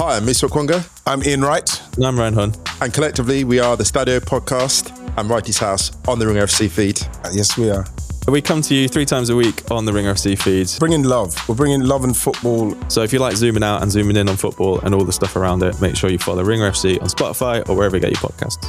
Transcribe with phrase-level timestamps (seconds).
[0.00, 0.88] Hi, I'm Musa Okwonga.
[1.06, 1.82] I'm Ian Wright.
[1.96, 2.54] And I'm Ryan Hunn.
[2.80, 6.98] And collectively, we are the Stadio Podcast and Wrighty's House on the Ringer FC feed.
[7.22, 7.84] Uh, yes, we are.
[8.26, 10.78] We come to you three times a week on the Ringer FC feeds.
[10.78, 11.36] Bringing love.
[11.46, 12.74] We're bringing love and football.
[12.88, 15.36] So if you like zooming out and zooming in on football and all the stuff
[15.36, 18.22] around it, make sure you follow Ringer FC on Spotify or wherever you get your
[18.22, 18.64] podcasts.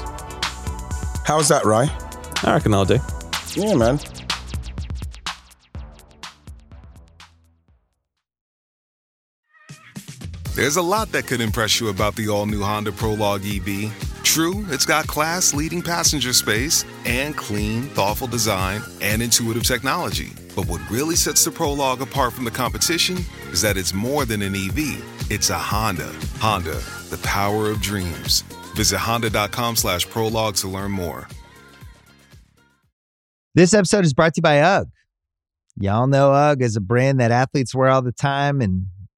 [1.26, 1.90] How's that, Rye?
[2.44, 3.00] I reckon I'll do.
[3.56, 4.00] Yeah, man.
[10.62, 13.92] There's a lot that could impress you about the all new Honda Prologue EV.
[14.22, 20.34] True, it's got class leading passenger space and clean, thoughtful design and intuitive technology.
[20.56, 23.18] But what really sets the Prologue apart from the competition
[23.50, 26.14] is that it's more than an EV, it's a Honda.
[26.38, 28.42] Honda, the power of dreams.
[28.76, 31.28] Visit honda.com slash prologue to learn more.
[33.56, 34.90] This episode is brought to you by UGG.
[35.78, 38.86] Y'all know UGG is a brand that athletes wear all the time in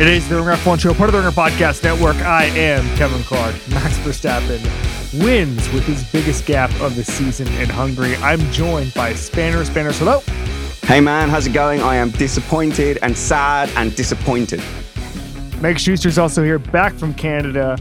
[0.00, 2.14] It is the Ringer F1 Show, part of the Ringer Podcast Network.
[2.18, 3.56] I am Kevin Clark.
[3.70, 4.62] Max Verstappen
[5.24, 8.14] wins with his biggest gap of the season in Hungary.
[8.18, 9.64] I'm joined by Spanner.
[9.64, 10.20] Spanner, hello.
[10.82, 11.82] Hey man, how's it going?
[11.82, 14.62] I am disappointed and sad and disappointed.
[15.60, 17.76] Meg Schuster's also here, back from Canada.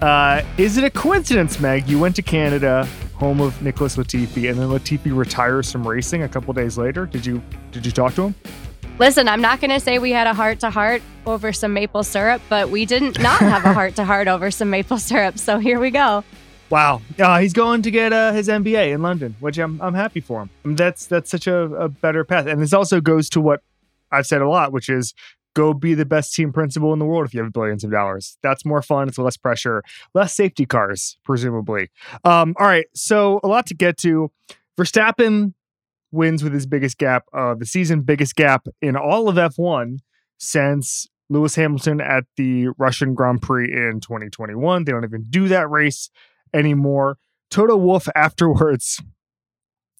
[0.00, 1.88] Uh, is it a coincidence, Meg?
[1.88, 6.28] You went to Canada, home of Nicholas Latifi, and then Latifi retires from racing a
[6.28, 7.06] couple days later.
[7.06, 8.34] Did you did you talk to him?
[8.98, 12.02] Listen, I'm not going to say we had a heart to heart over some maple
[12.02, 15.38] syrup, but we didn't not have a heart to heart over some maple syrup.
[15.38, 16.24] So here we go.
[16.70, 20.20] Wow, uh, he's going to get uh, his MBA in London, which I'm I'm happy
[20.20, 20.50] for him.
[20.64, 23.60] I mean, that's that's such a, a better path, and this also goes to what
[24.10, 25.14] I've said a lot, which is
[25.54, 28.36] go be the best team principal in the world if you have billions of dollars.
[28.42, 29.08] That's more fun.
[29.08, 31.90] It's less pressure, less safety cars, presumably.
[32.24, 34.32] Um, all right, so a lot to get to.
[34.76, 35.54] Verstappen
[36.12, 39.98] wins with his biggest gap of the season, biggest gap in all of F1
[40.38, 44.84] since Lewis Hamilton at the Russian Grand Prix in 2021.
[44.84, 46.10] They don't even do that race
[46.54, 47.18] anymore.
[47.50, 49.00] Toto Wolff afterwards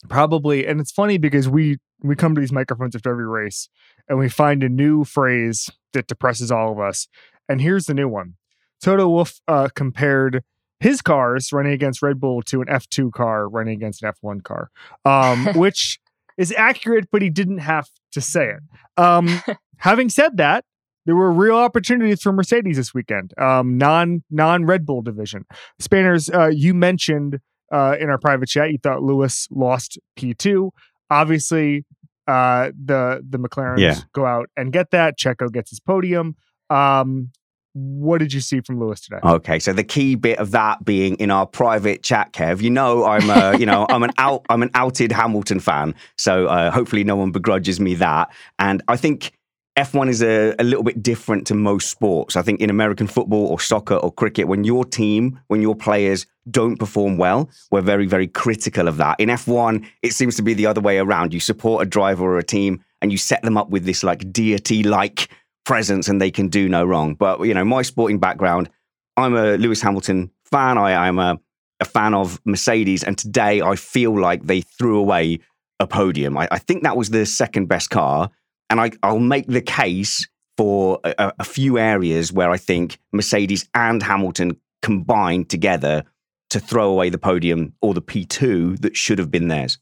[0.09, 3.69] probably and it's funny because we we come to these microphones after every race
[4.09, 7.09] and we find a new phrase that depresses all of us.
[7.49, 8.35] And here's the new one.
[8.83, 10.45] Toto Wolff uh, compared
[10.81, 14.71] his cars running against Red Bull to an F2 car running against an F1 car,
[15.05, 15.99] um, which
[16.37, 18.61] is accurate, but he didn't have to say it.
[19.03, 19.43] Um,
[19.79, 20.65] having said that,
[21.07, 25.45] there were real opportunities for Mercedes this weekend, um, non non Red Bull division.
[25.79, 27.39] Spanners, uh, you mentioned
[27.73, 30.71] uh, in our private chat, you thought Lewis lost P2.
[31.09, 31.85] Obviously,
[32.27, 34.01] uh, the the McLarens Yeah.
[34.13, 35.17] go out and get that.
[35.19, 36.35] Checo gets his podium.
[36.71, 37.31] Um,
[37.77, 39.19] what did you see from Lewis today?
[39.23, 42.63] Okay, so the key bit of that being in our private chat, Kev.
[42.63, 45.95] You know, I'm a, you know, I'm an out, I'm an outed Hamilton fan.
[46.17, 48.33] So uh, hopefully, no one begrudges me that.
[48.59, 49.33] And I think
[49.77, 52.35] F1 is a, a little bit different to most sports.
[52.35, 56.27] I think in American football or soccer or cricket, when your team, when your players
[56.51, 59.21] don't perform well, we're very, very critical of that.
[59.21, 61.35] In F1, it seems to be the other way around.
[61.35, 64.33] You support a driver or a team and you set them up with this like
[64.33, 65.29] deity like
[65.67, 67.15] presence and they can do no wrong.
[67.15, 68.71] But, you know, my sporting background,
[69.17, 70.79] I'm a Lewis Hamilton fan.
[70.79, 71.39] I am a,
[71.81, 73.05] a fan of Mercedes.
[73.05, 75.41] And today I feel like they threw away
[75.79, 76.39] a podium.
[76.39, 78.31] I, I think that was the second best car.
[78.71, 80.27] And I, I'll make the case
[80.57, 86.05] for a, a few areas where I think Mercedes and Hamilton combined together
[86.51, 89.79] to throw away the podium or the P2 that should have been theirs.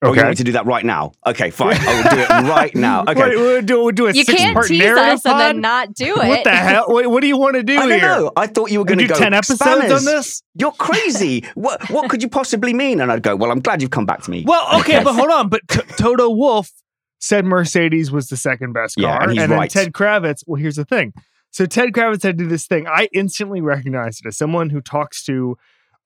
[0.00, 1.10] Oh, you want me to do that right now?
[1.26, 1.76] Okay, fine.
[1.76, 3.04] I will do it right now.
[3.08, 3.20] Okay.
[3.20, 5.60] Wait, we'll do, we'll do a You six can't part tease narrative us and then
[5.60, 6.28] not do it.
[6.28, 6.84] What the hell?
[6.88, 8.00] Wait, what do you want to do I don't here?
[8.00, 8.32] know.
[8.36, 10.42] I thought you were going do to go 10 episodes "Spanners, on this?
[10.54, 11.44] You're crazy.
[11.54, 13.00] what what could you possibly mean?
[13.00, 14.44] And I'd go, well, I'm glad you've come back to me.
[14.46, 15.48] Well, okay, but hold on.
[15.48, 16.70] But T- Toto Wolff
[17.18, 19.04] said Mercedes was the second best car.
[19.04, 19.70] Yeah, and he's then right.
[19.70, 21.12] Ted Kravitz, well, here's the thing.
[21.50, 22.86] So Ted Kravitz had to do this thing.
[22.86, 25.56] I instantly recognized it as someone who talks to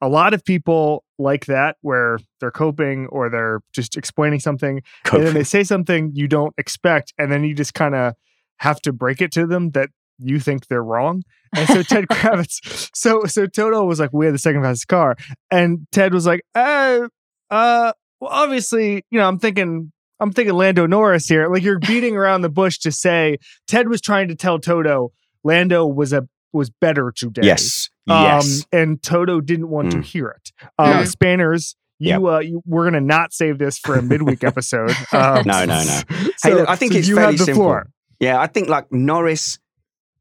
[0.03, 4.83] a lot of people like that, where they're coping or they're just explaining something,
[5.13, 8.15] and then they say something you don't expect, and then you just kind of
[8.59, 9.89] have to break it to them that
[10.19, 11.23] you think they're wrong.
[11.55, 15.17] And so Ted Kravitz, so so Toto was like, "We had the second fastest car,"
[15.51, 17.09] and Ted was like, "Uh,
[17.49, 21.49] uh, well, obviously, you know, I'm thinking." I'm thinking Lando Norris here.
[21.49, 25.11] Like you're beating around the bush to say Ted was trying to tell Toto
[25.43, 27.43] Lando was a was better today.
[27.45, 27.89] Yes.
[28.09, 28.67] Um, Yes.
[28.73, 30.05] and Toto didn't want to Mm.
[30.05, 30.53] hear it.
[30.79, 31.05] Um, Yeah.
[31.05, 34.91] Spanners, you, uh, you, we're gonna not save this for a midweek episode.
[35.13, 36.01] Um, No, no, no.
[36.37, 37.63] So, Hey, look, I think so it's you fairly have the simple.
[37.65, 37.87] floor.
[38.19, 39.59] Yeah, I think like Norris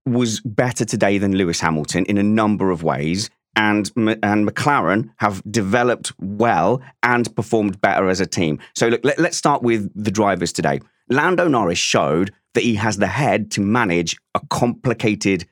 [0.06, 3.30] was better today than Lewis Hamilton in a number of ways.
[3.56, 8.60] And, and McLaren have developed well and performed better as a team.
[8.76, 10.80] So, look, let, let's start with the drivers today.
[11.10, 15.46] Lando Norris showed that he has the head to manage a complicated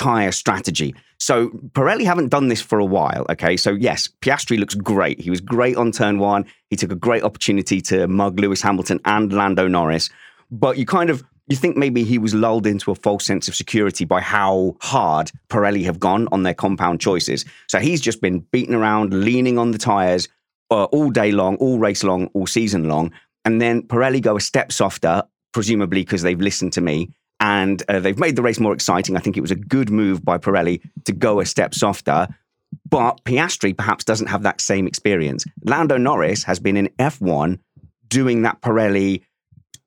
[0.00, 0.94] tyre strategy.
[1.18, 3.26] So, Pirelli haven't done this for a while.
[3.28, 3.56] Okay.
[3.56, 5.20] So, yes, Piastri looks great.
[5.20, 6.46] He was great on turn one.
[6.70, 10.08] He took a great opportunity to mug Lewis Hamilton and Lando Norris.
[10.50, 13.56] But you kind of you think maybe he was lulled into a false sense of
[13.56, 17.44] security by how hard Pirelli have gone on their compound choices.
[17.66, 20.28] So he's just been beaten around, leaning on the tyres
[20.70, 23.12] uh, all day long, all race long, all season long.
[23.44, 27.98] And then Pirelli go a step softer, presumably because they've listened to me and uh,
[28.00, 29.16] they've made the race more exciting.
[29.16, 32.28] I think it was a good move by Pirelli to go a step softer.
[32.88, 35.44] But Piastri perhaps doesn't have that same experience.
[35.64, 37.58] Lando Norris has been in F1
[38.08, 39.22] doing that Pirelli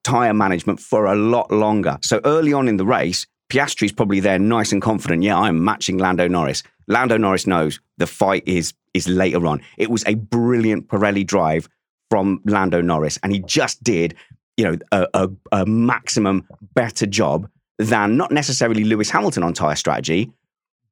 [0.03, 1.97] tyre management for a lot longer.
[2.01, 5.23] So early on in the race, Piastri's probably there nice and confident.
[5.23, 6.63] Yeah, I'm matching Lando Norris.
[6.87, 9.61] Lando Norris knows the fight is is later on.
[9.77, 11.67] It was a brilliant Pirelli drive
[12.09, 14.15] from Lando Norris, and he just did,
[14.57, 19.75] you know, a, a, a maximum better job than not necessarily Lewis Hamilton on tyre
[19.75, 20.31] strategy,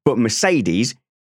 [0.03, 0.95] but Mercedes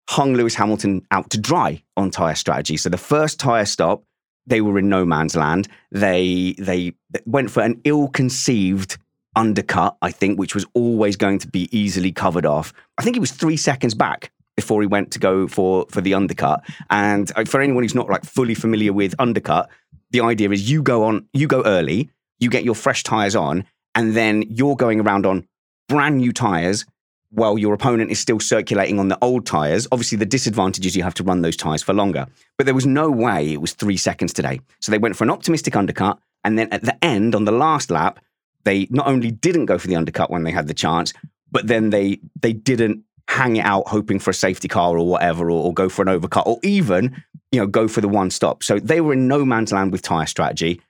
[0.09, 2.77] hung Lewis Hamilton out to dry on tyre strategy.
[2.77, 4.03] So the first tyre stop,
[4.47, 5.69] they were in no man's land.
[5.93, 6.93] They they
[7.27, 8.99] went for an ill-conceived
[9.37, 12.73] undercut, I think, which was always going to be easily covered off.
[12.99, 16.15] I think he was three seconds back before he went to go for for the
[16.15, 16.61] undercut.
[16.91, 19.71] And uh, for anyone who's not like fully familiar with undercut,
[20.15, 22.09] the idea is you go on, you go early,
[22.39, 23.65] you get your fresh tires on,
[23.97, 25.45] and then you're going around on
[25.89, 26.85] brand new tires
[27.31, 29.89] while your opponent is still circulating on the old tires.
[29.91, 32.29] Obviously, the disadvantage is you have to run those tires for longer.
[32.57, 34.61] But there was no way it was three seconds today.
[34.79, 36.21] So they went for an optimistic undercut.
[36.45, 38.21] And then at the end, on the last lap,
[38.63, 41.13] they not only didn't go for the undercut when they had the chance,
[41.51, 45.51] but then they they didn't hang it out hoping for a safety car or whatever,
[45.51, 47.23] or, or go for an overcut, or even
[47.53, 48.63] you know go for the one stop.
[48.63, 50.81] So they were in no man's land with tire strategy,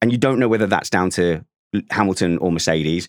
[0.00, 1.44] and you don't know whether that's down to
[1.90, 3.08] Hamilton or Mercedes.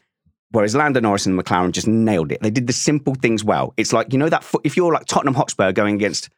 [0.51, 2.39] Whereas Lando Norris and McLaren just nailed it.
[2.43, 3.73] They did the simple things well.
[3.75, 6.29] It's like, you know, that fo- if you're like Tottenham Hotspur going against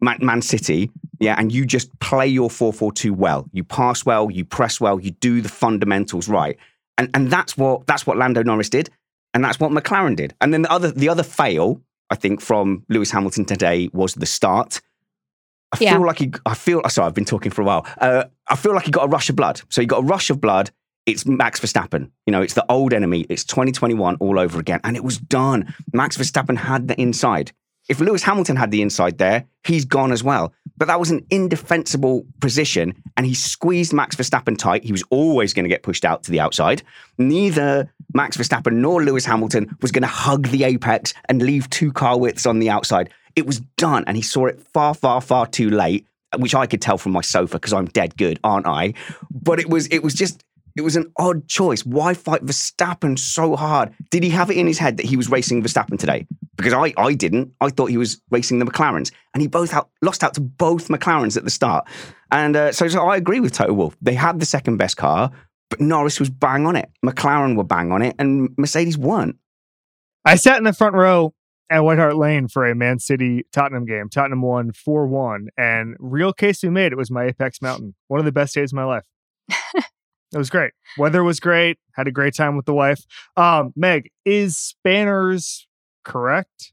[0.00, 4.04] Man, Man City, yeah, and you just play your 4 4 2 well, you pass
[4.06, 6.56] well, you press well, you do the fundamentals right.
[6.98, 8.90] And, and that's what that's what Lando Norris did.
[9.34, 10.34] And that's what McLaren did.
[10.40, 14.26] And then the other the other fail, I think, from Lewis Hamilton today was the
[14.26, 14.80] start.
[15.72, 15.92] I Yeah.
[15.94, 16.32] feel like he.
[16.46, 16.80] I feel.
[16.88, 17.84] Sorry, I've been talking for a while.
[18.00, 19.60] Uh, I feel like he got a rush of blood.
[19.70, 20.70] So he got a rush of blood.
[21.04, 22.10] It's Max Verstappen.
[22.26, 23.26] You know, it's the old enemy.
[23.28, 25.74] It's 2021 all over again, and it was done.
[25.92, 27.52] Max Verstappen had the inside.
[27.86, 30.54] If Lewis Hamilton had the inside there, he's gone as well.
[30.78, 34.84] But that was an indefensible position, and he squeezed Max Verstappen tight.
[34.84, 36.82] He was always going to get pushed out to the outside.
[37.18, 41.92] Neither Max Verstappen nor Lewis Hamilton was going to hug the apex and leave two
[41.92, 43.10] car widths on the outside.
[43.36, 46.06] It was done, and he saw it far, far, far too late,
[46.38, 48.94] which I could tell from my sofa because I'm dead good, aren't I?
[49.30, 50.44] But it was, it was just.
[50.76, 51.86] It was an odd choice.
[51.86, 53.94] Why fight Verstappen so hard?
[54.10, 56.26] Did he have it in his head that he was racing Verstappen today?
[56.56, 57.52] Because I, I didn't.
[57.60, 60.88] I thought he was racing the McLarens, and he both out, lost out to both
[60.88, 61.86] McLarens at the start.
[62.32, 63.96] And uh, so, so I agree with Toto Wolff.
[64.02, 65.30] They had the second best car,
[65.80, 66.90] Norris was bang on it.
[67.04, 69.36] McLaren were bang on it, and Mercedes weren't.
[70.24, 71.34] I sat in the front row
[71.70, 74.08] at White Hart Lane for a Man City Tottenham game.
[74.08, 75.48] Tottenham won 4 1.
[75.56, 77.94] And real case we made it was my Apex Mountain.
[78.08, 79.04] One of the best days of my life.
[79.48, 80.72] it was great.
[80.98, 81.78] Weather was great.
[81.92, 83.04] Had a great time with the wife.
[83.36, 85.66] Um, Meg, is Spanners
[86.04, 86.72] correct?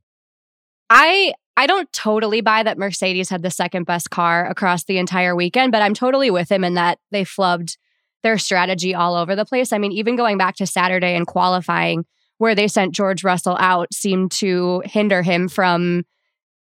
[0.89, 5.35] I I don't totally buy that Mercedes had the second best car across the entire
[5.35, 7.77] weekend, but I'm totally with him in that they flubbed
[8.23, 9.73] their strategy all over the place.
[9.73, 12.05] I mean, even going back to Saturday and qualifying,
[12.37, 16.03] where they sent George Russell out, seemed to hinder him from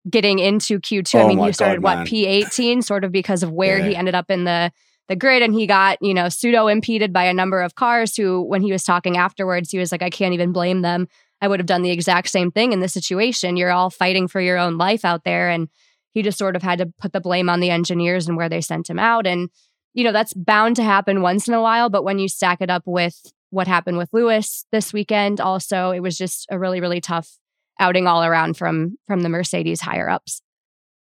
[0.08, 1.14] getting into Q2.
[1.14, 4.14] I Oh mean, he started God, what P18, sort of because of where he ended
[4.14, 4.72] up in the
[5.08, 8.16] the grid, and he got you know pseudo impeded by a number of cars.
[8.16, 11.08] Who, when he was talking afterwards, he was like, "I can't even blame them."
[11.40, 13.56] I would have done the exact same thing in this situation.
[13.56, 15.48] You're all fighting for your own life out there.
[15.48, 15.68] And
[16.12, 18.60] he just sort of had to put the blame on the engineers and where they
[18.60, 19.26] sent him out.
[19.26, 19.50] And,
[19.98, 21.90] you know, that's bound to happen once in a while.
[21.90, 26.00] But when you stack it up with what happened with Lewis this weekend, also, it
[26.00, 27.38] was just a really, really tough
[27.80, 30.40] outing all around from from the Mercedes higher ups.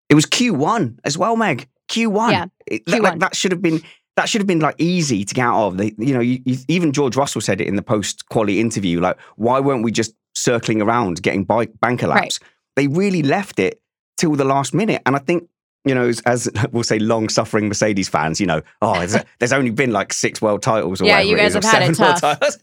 [0.10, 1.68] It was Q1 as well, Meg.
[1.92, 2.32] Q1.
[2.32, 3.20] Yeah, It- that, Q1.
[3.20, 3.82] that should have been
[4.16, 5.78] that should have been like easy to get out of.
[5.78, 9.00] They, you know, you, you, even George Russell said it in the post quality interview.
[9.00, 12.40] Like, why weren't we just circling around getting bike banker laps.
[12.76, 13.82] They really left it
[14.18, 15.02] till the last minute.
[15.06, 15.50] And I think,
[15.88, 19.54] you know, as, as we'll say, long suffering Mercedes fans, you know, oh, there's, there's
[19.54, 21.90] only been like six world titles or Yeah, whatever you guys is, or have had
[21.90, 22.58] it titles.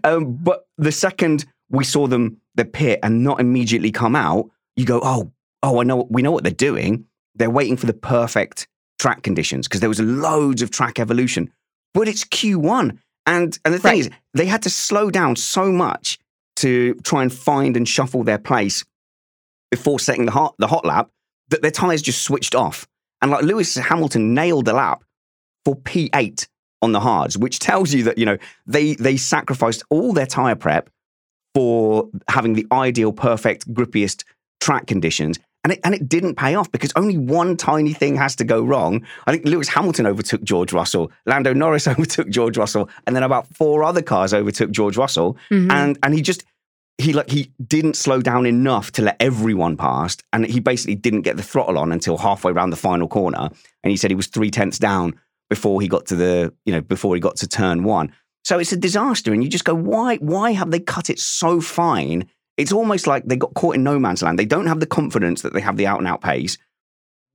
[0.04, 4.84] um, but the second we saw them, the pit, and not immediately come out, you
[4.86, 7.04] go, oh, oh, I know, we know what they're doing.
[7.34, 8.66] They're waiting for the perfect
[8.98, 11.52] track conditions because there was loads of track evolution.
[11.94, 12.98] But it's Q1.
[13.26, 13.98] And, and the thing Right.
[14.00, 16.18] is, they had to slow down so much
[16.56, 18.84] to try and find and shuffle their place
[19.70, 21.10] before setting the hot, the hot lap
[21.48, 22.86] that their tyres just switched off.
[23.20, 25.02] And like Lewis Hamilton nailed the lap
[25.64, 26.46] for P8
[26.82, 30.54] on the hards, which tells you that, you know, they, they sacrificed all their tyre
[30.54, 30.90] prep
[31.54, 34.24] for having the ideal, perfect, grippiest
[34.60, 35.38] track conditions.
[35.64, 38.62] And it, and it didn't pay off because only one tiny thing has to go
[38.62, 39.04] wrong.
[39.26, 43.48] I think Lewis Hamilton overtook George Russell, Lando Norris overtook George Russell, and then about
[43.48, 45.36] four other cars overtook George Russell.
[45.50, 45.70] Mhm.
[45.72, 46.44] And and he just
[46.98, 51.22] he like he didn't slow down enough to let everyone past, and he basically didn't
[51.22, 53.48] get the throttle on until halfway around the final corner.
[53.82, 56.80] And he said he was three tenths down before he got to the you know
[56.80, 58.12] before he got to turn one.
[58.44, 61.60] So it's a disaster, and you just go, why why have they cut it so
[61.60, 62.28] fine?
[62.56, 64.36] It's almost like they got caught in no man's land.
[64.36, 66.58] They don't have the confidence that they have the out and out pace,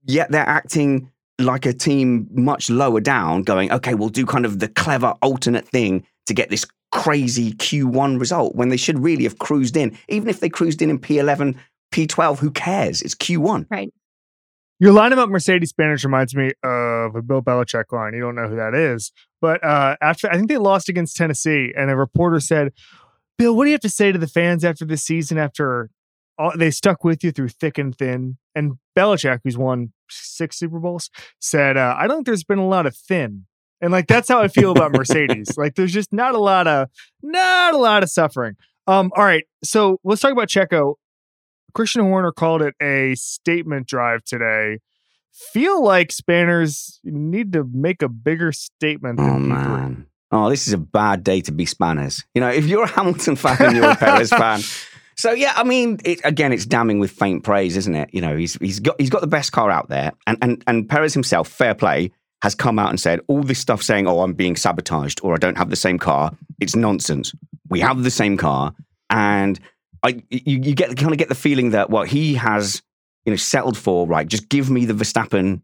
[0.04, 4.60] yet they're acting like a team much lower down, going, okay, we'll do kind of
[4.60, 9.38] the clever alternate thing to get this crazy Q1 result when they should really have
[9.38, 9.98] cruised in.
[10.08, 11.56] Even if they cruised in in P11,
[11.92, 13.02] P12, who cares?
[13.02, 13.66] It's Q1.
[13.68, 13.92] Right.
[14.80, 18.14] Your line about Mercedes Spanners reminds me of a Bill Belichick line.
[18.14, 21.72] You don't know who that is, but uh, after I think they lost against Tennessee,
[21.76, 22.72] and a reporter said,
[23.38, 25.38] "Bill, what do you have to say to the fans after this season?
[25.38, 25.90] After
[26.38, 30.80] all, they stuck with you through thick and thin." And Belichick, who's won six Super
[30.80, 31.08] Bowls,
[31.40, 33.46] said, uh, "I don't think there's been a lot of thin."
[33.80, 35.56] And like that's how I feel about Mercedes.
[35.58, 36.88] like there's just not a lot of
[37.22, 38.56] not a lot of suffering.
[38.86, 40.94] Um, all right, so let's talk about Checo.
[41.74, 44.78] Christian Horner called it a statement drive today.
[45.52, 49.48] Feel like Spanners need to make a bigger statement than Oh, P3.
[49.48, 50.06] man.
[50.30, 52.24] Oh, this is a bad day to be spanners.
[52.34, 54.60] You know, if you're a Hamilton fan and you're a Perez fan.
[55.16, 58.10] So yeah, I mean, it, again, it's damning with faint praise, isn't it?
[58.12, 60.88] You know, he's he's got he's got the best car out there, and and and
[60.88, 62.10] Perez himself, fair play,
[62.44, 65.38] has come out and said all this stuff saying, "Oh, I'm being sabotaged," or "I
[65.38, 67.34] don't have the same car." It's nonsense.
[67.70, 68.74] We have the same car,
[69.08, 69.58] and
[70.02, 72.82] I you, you get kind of get the feeling that what he has,
[73.24, 74.06] you know, settled for.
[74.06, 75.62] Right, just give me the Verstappen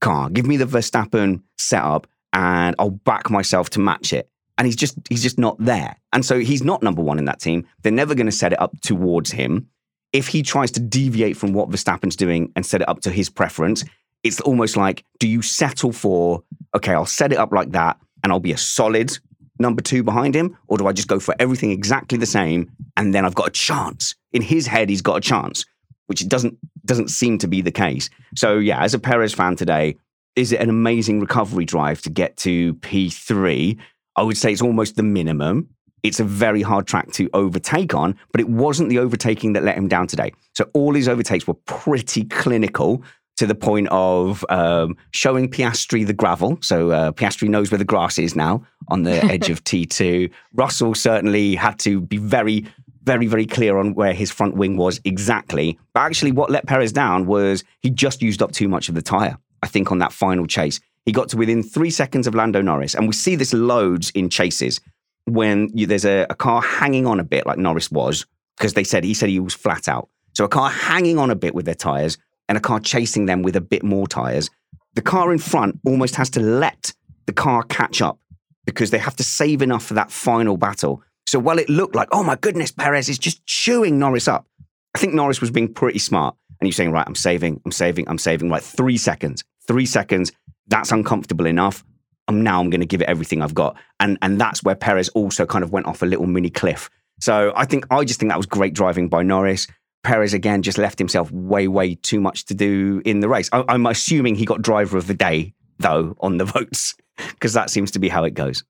[0.00, 4.28] car, give me the Verstappen setup, and I'll back myself to match it.
[4.58, 5.94] And he's just he's just not there.
[6.12, 7.68] And so he's not number one in that team.
[7.82, 9.68] They're never going to set it up towards him.
[10.12, 13.30] If he tries to deviate from what Verstappen's doing and set it up to his
[13.30, 13.84] preference,
[14.26, 16.42] it's almost like, do you settle for,
[16.74, 19.16] okay, I'll set it up like that and I'll be a solid
[19.58, 20.56] number two behind him?
[20.66, 23.52] Or do I just go for everything exactly the same and then I've got a
[23.52, 24.14] chance?
[24.32, 25.64] In his head, he's got a chance,
[26.06, 28.10] which doesn't doesn't seem to be the case.
[28.36, 29.96] So yeah, as a Perez fan today,
[30.36, 33.78] is it an amazing recovery drive to get to P3?
[34.16, 35.68] I would say it's almost the minimum.
[36.02, 39.76] It's a very hard track to overtake on, but it wasn't the overtaking that let
[39.76, 40.32] him down today.
[40.54, 43.02] So all his overtakes were pretty clinical
[43.36, 46.58] to the point of um, showing Piastri the gravel.
[46.62, 50.30] So uh, Piastri knows where the grass is now on the edge of T2.
[50.54, 52.66] Russell certainly had to be very,
[53.02, 55.78] very, very clear on where his front wing was exactly.
[55.92, 59.02] But actually, what let Perez down was he just used up too much of the
[59.02, 60.80] tyre, I think, on that final chase.
[61.04, 62.94] He got to within three seconds of Lando Norris.
[62.94, 64.80] And we see this loads in chases
[65.26, 68.26] when you, there's a, a car hanging on a bit, like Norris was,
[68.56, 70.08] because they said he said he was flat out.
[70.34, 73.42] So a car hanging on a bit with their tyres and a car chasing them
[73.42, 74.50] with a bit more tyres.
[74.94, 76.92] The car in front almost has to let
[77.26, 78.18] the car catch up
[78.64, 81.02] because they have to save enough for that final battle.
[81.26, 84.46] So while it looked like, oh my goodness, Perez is just chewing Norris up,
[84.94, 86.36] I think Norris was being pretty smart.
[86.60, 90.32] And he's saying, right, I'm saving, I'm saving, I'm saving, like three seconds, three seconds.
[90.68, 91.84] That's uncomfortable enough.
[92.28, 93.76] I'm now I'm going to give it everything I've got.
[94.00, 96.90] And and that's where Perez also kind of went off a little mini cliff.
[97.20, 99.66] So I think I just think that was great driving by Norris.
[100.02, 103.48] Perez again just left himself way, way too much to do in the race.
[103.52, 107.70] I, I'm assuming he got driver of the day though on the votes because that
[107.70, 108.64] seems to be how it goes.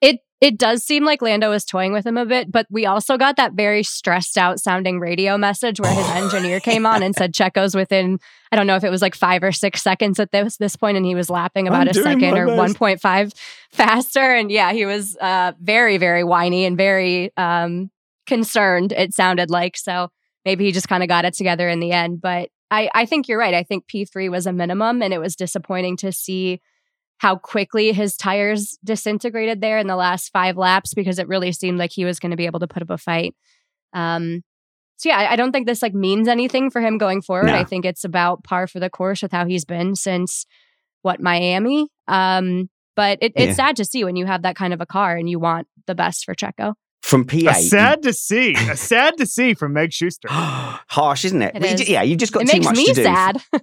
[0.00, 3.18] It it does seem like Lando is toying with him a bit, but we also
[3.18, 7.34] got that very stressed out sounding radio message where his engineer came on and said
[7.34, 8.20] Checo's within
[8.52, 10.96] I don't know if it was like five or six seconds at this this point,
[10.96, 13.32] and he was lapping about I'm a second or one point five
[13.70, 17.90] faster, and yeah, he was uh, very very whiny and very um,
[18.26, 18.92] concerned.
[18.92, 20.10] It sounded like so
[20.48, 22.48] maybe he just kind of got it together in the end, but.
[22.70, 23.54] I, I think you're right.
[23.54, 26.60] I think P3 was a minimum, and it was disappointing to see
[27.16, 31.78] how quickly his tires disintegrated there in the last five laps because it really seemed
[31.78, 33.34] like he was going to be able to put up a fight.
[33.94, 34.42] Um,
[34.98, 37.46] so yeah, I, I don't think this like means anything for him going forward.
[37.46, 37.54] No.
[37.54, 40.44] I think it's about par for the course with how he's been since
[41.00, 41.88] what Miami.
[42.06, 43.64] Um, but it, it's Yeah.
[43.68, 45.94] sad to see when you have that kind of a car and you want the
[45.94, 46.74] best for Checo.
[47.02, 47.50] From PA.
[47.50, 48.54] A sad to see.
[48.54, 50.28] A sad to see from Meg Schuster.
[50.30, 51.54] Harsh, isn't it?
[51.56, 51.88] It But you is.
[51.88, 53.02] yeah, you've just got It too much me to do.
[53.02, 53.42] sad.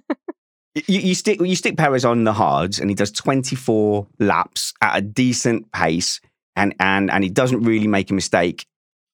[0.88, 4.98] You, you stick you stick Perez on the hards, and he does 24 laps at
[4.98, 6.20] a decent pace,
[6.54, 8.66] and and and he doesn't really make a mistake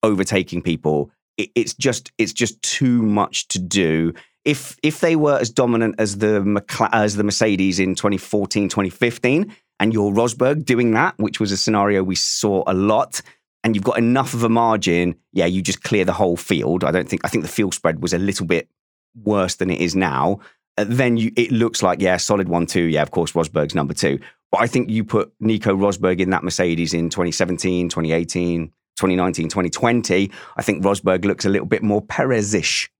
[0.02, 1.12] overtaking people.
[1.38, 4.12] It, it's just it's just too much to do.
[4.44, 9.54] If if they were as dominant as the McLa- as the Mercedes in 2014, 2015,
[9.78, 13.22] and you're Rosberg doing that, which was a scenario we saw a lot,
[13.64, 16.84] and you've got enough of a margin, yeah, you just clear the whole field.
[16.84, 18.68] I don't think I think the field spread was a little bit
[19.14, 20.40] worse than it is now.
[20.78, 22.84] Uh, then you it looks like yeah, solid one two.
[22.84, 24.18] Yeah, of course, Rosberg's number two.
[24.50, 30.30] But I think you put Nico Rosberg in that Mercedes in 2017, 2018, 2019, 2020.
[30.56, 32.90] I think Rosberg looks a little bit more Perez-ish.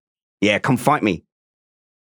[0.41, 1.25] Yeah, come fight me.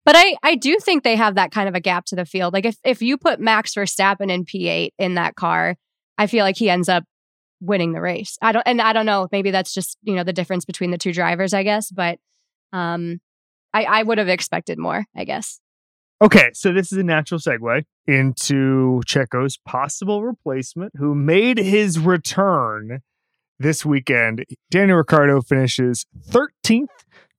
[0.05, 2.53] But I, I do think they have that kind of a gap to the field.
[2.53, 5.75] Like if if you put Max Verstappen in P8 in that car,
[6.17, 7.03] I feel like he ends up
[7.61, 8.37] winning the race.
[8.41, 10.97] I don't and I don't know, maybe that's just, you know, the difference between the
[10.97, 12.19] two drivers, I guess, but
[12.73, 13.21] um
[13.73, 15.59] I I would have expected more, I guess.
[16.21, 23.01] Okay, so this is a natural segue into Checo's possible replacement, who made his return
[23.57, 24.45] this weekend.
[24.69, 26.85] Daniel Ricciardo finishes 13th,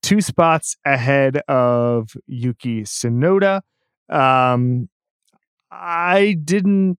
[0.02, 3.61] two spots ahead of Yuki Tsunoda.
[4.09, 4.88] Um,
[5.71, 6.99] I didn't,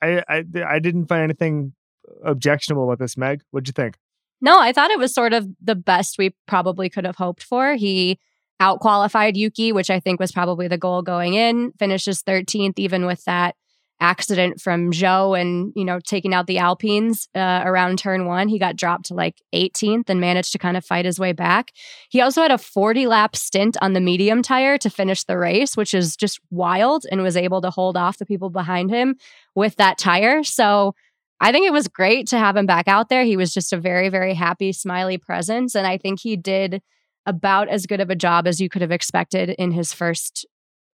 [0.00, 1.74] I, I, I didn't find anything
[2.24, 3.16] objectionable about this.
[3.16, 3.96] Meg, what'd you think?
[4.40, 7.74] No, I thought it was sort of the best we probably could have hoped for.
[7.74, 8.18] He
[8.60, 13.24] outqualified Yuki, which I think was probably the goal going in, finishes 13th, even with
[13.24, 13.54] that
[14.00, 18.48] accident from Zhou and, you know, taking out the Alpines uh, around turn one.
[18.48, 21.72] He got dropped to like 18th and managed to kind of fight his way back.
[22.08, 25.76] He also had a 40 lap stint on the medium tire to finish the race,
[25.76, 29.16] which is just wild and was able to hold off the people behind him
[29.54, 30.44] with that tire.
[30.44, 30.94] So,
[31.40, 33.24] I think it was great to have him back out there.
[33.24, 35.74] He was just a very, very happy, smiley presence.
[35.74, 36.82] And I think he did
[37.26, 40.46] about as good of a job as you could have expected in his first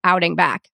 [0.04, 0.70] outing back.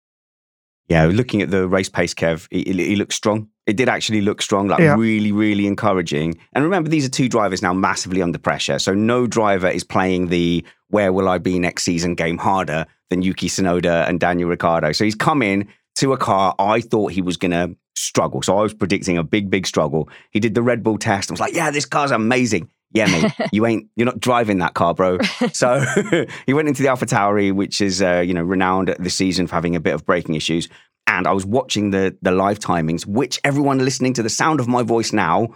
[0.89, 3.49] Yeah, looking at the race pace, Kev, he, he he looked strong.
[3.67, 4.97] It did actually look strong, like Yeah.
[4.97, 6.39] really, really encouraging.
[6.53, 8.79] And remember, these are two drivers now massively under pressure.
[8.79, 13.23] So no driver is playing the where will I be next season game harder than
[13.23, 14.93] Yuki Tsunoda and Daniel Ricciardo.
[14.93, 18.43] So he's come in to a car I thought he was going to struggle.
[18.43, 20.09] So I was predicting a big, big struggle.
[20.31, 21.31] He did the Red Bull test.
[21.31, 22.69] I was like, yeah, this car's amazing.
[22.93, 25.19] Yeah, mate, you ain't, you're not driving that car, bro.
[25.53, 25.85] So
[26.47, 29.55] he went into the Alpha Tauri, which is, uh, you know, renowned this season for
[29.57, 30.69] having a bit of braking issues.
[31.07, 34.69] And I was watching the the live timings, which everyone listening to the sound of
[34.69, 35.49] my voice now,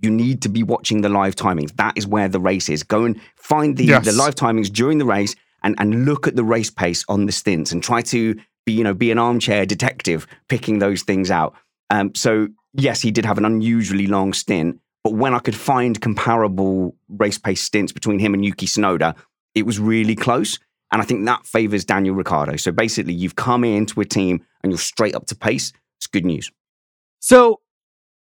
[0.00, 1.74] you need to be watching the live timings.
[1.76, 2.82] That is where the race is.
[2.82, 4.04] Go and find the, Yes.
[4.06, 7.32] the live timings during the race and, and look at the race pace on the
[7.32, 11.54] stints and try to be, you know, be an armchair detective picking those things out.
[11.90, 16.00] Um, so yes, he did have an unusually long stint, but when I could find
[16.00, 19.16] comparable race pace stints between him and Yuki Tsunoda,
[19.54, 20.58] it was really close.
[20.92, 22.56] And I think that favors Daniel Ricciardo.
[22.56, 25.72] So basically, you've come into a team and you're straight up to pace.
[25.98, 26.50] It's good news.
[27.20, 27.60] So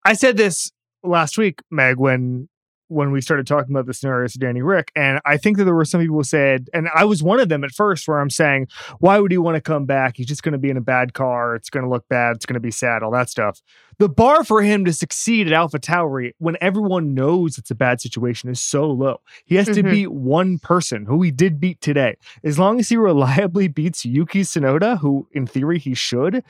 [0.06, 0.72] I said this
[1.04, 2.48] last week, Meg, when
[2.90, 5.74] when we started talking about the scenarios of Danny Rick, and I think that there
[5.74, 8.30] were some people who said, and I was one of them at first, where I'm
[8.30, 8.68] saying,
[9.00, 10.18] why would he want to come back?
[10.18, 11.56] He's just going to be in a bad car.
[11.56, 12.36] It's going to look bad.
[12.36, 13.02] It's going to be sad.
[13.02, 13.62] All that stuff.
[14.00, 18.02] The bar for him to succeed at Alpha Tauri, when everyone knows it's a bad
[18.02, 19.22] situation, is so low.
[19.46, 19.92] He has to Mhm.
[19.92, 22.16] beat one person who he did beat today.
[22.44, 26.44] As long as he reliably beats Yuki Tsunoda, who in theory he should,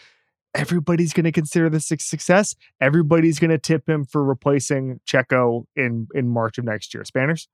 [0.54, 2.56] everybody's going to consider this a success.
[2.82, 7.04] Everybody's going to tip him for replacing Checo in in March of next year.
[7.06, 7.48] Spanners?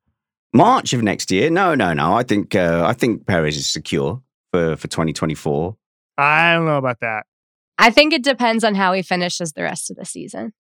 [0.54, 1.50] March of next year?
[1.50, 2.14] No, no, no.
[2.14, 5.76] I think uh, I think Perez is secure for for 2024.
[6.18, 7.26] I don't know about that.
[7.78, 10.54] I think it depends on how he finishes the rest of the season.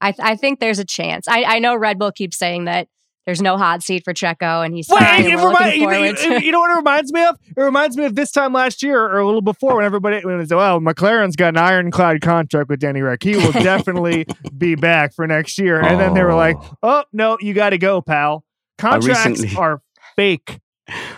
[0.00, 1.28] I, th- I think there's a chance.
[1.28, 2.88] I, I know Red Bull keeps saying that
[3.26, 5.24] there's no hot seat for Checo, and he's Well, fine.
[5.24, 7.36] it and remi- looking you- forward you, to you know what it reminds me of?
[7.56, 10.40] It reminds me of this time last year or a little before when everybody when
[10.40, 13.22] it's well, McLaren's got an ironclad contract with Danny Rick.
[13.22, 15.80] He will definitely be back for next year.
[15.80, 18.44] And then they were like, "Oh no, you got to go, pal.
[18.78, 19.80] Contracts recently- are
[20.16, 20.60] fake."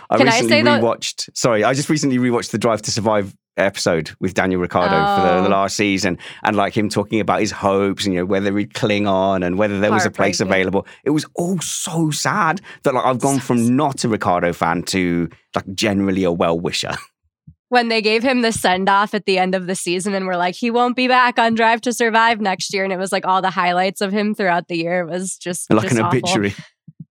[0.09, 1.29] I Can I recently say that- rewatched.
[1.33, 5.41] Sorry, I just recently rewatched the Drive to Survive episode with Daniel Ricciardo for the,
[5.41, 5.51] the Oh.
[5.51, 9.07] last season, and like him talking about his hopes and you know whether he'd cling
[9.07, 10.85] on and whether there was a place available.
[11.03, 15.29] It was all so sad that like I've gone from not a Ricciardo fan to
[15.55, 16.93] like generally a well wisher.
[17.69, 20.37] when they gave him the send off at the end of the season and were
[20.37, 22.85] like, he won't be back on Drive to Survive next year.
[22.85, 25.01] And it was like all the highlights of him throughout the year.
[25.01, 26.17] It was just like just an awful.
[26.19, 26.55] obituary.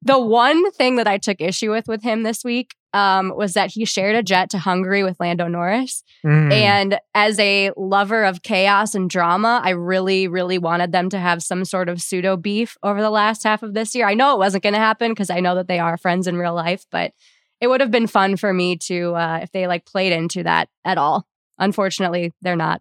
[0.02, 3.70] The one thing that I took issue with with him this week um, was that
[3.70, 6.02] he shared a jet to Hungary with Lando Norris.
[6.24, 6.50] Mm.
[6.50, 11.42] And as a lover of chaos and drama, I really, really wanted them to have
[11.42, 14.08] some sort of pseudo beef over the last half of this year.
[14.08, 16.38] I know it wasn't going to happen because I know that they are friends in
[16.38, 17.12] real life, but
[17.60, 20.70] it would have been fun for me to uh, if they like played into that
[20.82, 21.26] at all.
[21.58, 22.80] Unfortunately, they're not.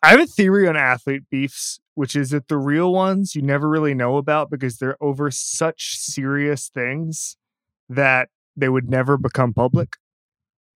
[0.00, 3.68] I have a theory on athlete beefs, which is that the real ones you never
[3.68, 7.36] really know about because they're over such serious things
[7.88, 9.96] that they would never become public.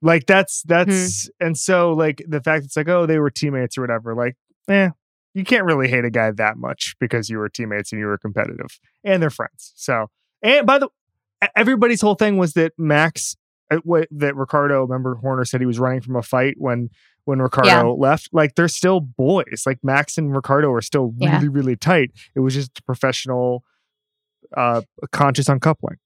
[0.03, 3.81] Like that's that's and so like the fact it's like oh they were teammates or
[3.83, 4.37] whatever like
[4.69, 4.91] eh
[5.33, 8.19] you can't really hate a guy that much because you were teammates and you were
[8.19, 9.73] competitive and they're friends.
[9.77, 10.11] So
[10.43, 10.89] and by the
[11.57, 13.35] everybody's whole thing was that Max
[13.71, 16.91] uh, what that Ricciardo remember Horner said he was running from a fight when
[17.25, 18.09] when Ricciardo Yeah.
[18.09, 18.29] left.
[18.33, 19.63] Like they're still boys.
[19.65, 21.37] Like Max and Ricciardo are still Yeah.
[21.37, 22.11] really really tight.
[22.35, 23.65] It was just professional
[24.55, 24.83] uh
[25.13, 25.97] conscious uncoupling.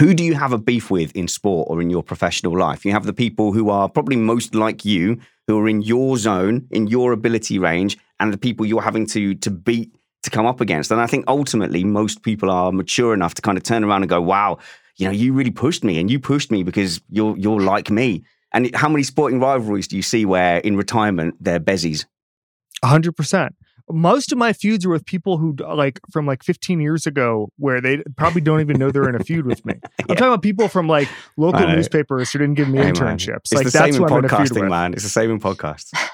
[0.00, 2.84] Who do you have a beef with in sport or in your professional life?
[2.84, 6.68] You have the people who are probably most like you, who are in your zone,
[6.70, 10.60] in your ability range, and the people you're having to to beat to come up
[10.60, 10.92] against.
[10.92, 14.08] And I think ultimately most people are mature enough to kind of turn around and
[14.08, 14.58] go, "Wow,
[14.96, 18.22] you know, you really pushed me, and you pushed me because you're you're like me."
[18.52, 22.04] And how many sporting rivalries do you see where in retirement they're bezies?
[22.84, 23.56] hundred percent.
[23.90, 27.80] Most of my feuds are with people who like from like 15 years ago, where
[27.80, 29.74] they probably don't even know they're in a feud with me.
[30.00, 33.36] I'm talking about people from like local newspapers who didn't give me Hey, man, internships.
[33.36, 34.92] It's like the that's same in I'm in a feud podcasting, man.
[34.94, 35.90] It's the same in podcasts.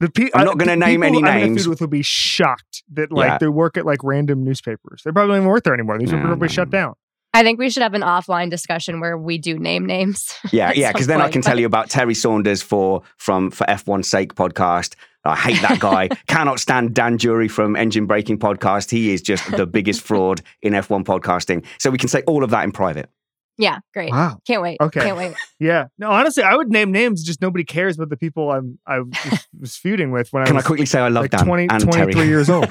[0.00, 1.62] The pe- I'm not gonna name any I'm names.
[1.62, 3.38] feud with would be shocked that like Yeah.
[3.38, 5.02] they work at like random newspapers.
[5.02, 5.98] They're probably not even worth there anymore.
[5.98, 6.72] These No, are probably no, shut no.
[6.72, 6.94] down.
[7.32, 10.34] I think we should have an offline discussion where we do name names.
[10.52, 13.64] Yeah, yeah, because then I can but- tell you about Terry Saunders for from for
[13.66, 14.96] F1 Sake podcast.
[15.24, 16.08] I hate that guy.
[16.26, 18.90] Cannot stand Dan Jury from Engine Braking podcast.
[18.90, 21.64] He is just the biggest fraud in F1 podcasting.
[21.78, 23.08] So we can say all of that in private.
[23.56, 24.10] Yeah, great.
[24.10, 24.38] Wow.
[24.46, 24.78] Can't wait.
[24.80, 25.00] Okay.
[25.00, 25.34] Can't wait.
[25.60, 25.86] Yeah.
[25.96, 27.22] No, honestly, I would name names.
[27.22, 30.56] Just nobody cares about the people I'm I was, was feuding with when I Can
[30.56, 32.26] I I quickly say I love like Dan 20, and 23 Terry?
[32.26, 32.68] years old.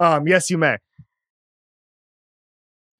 [0.00, 0.76] um, yes, you may.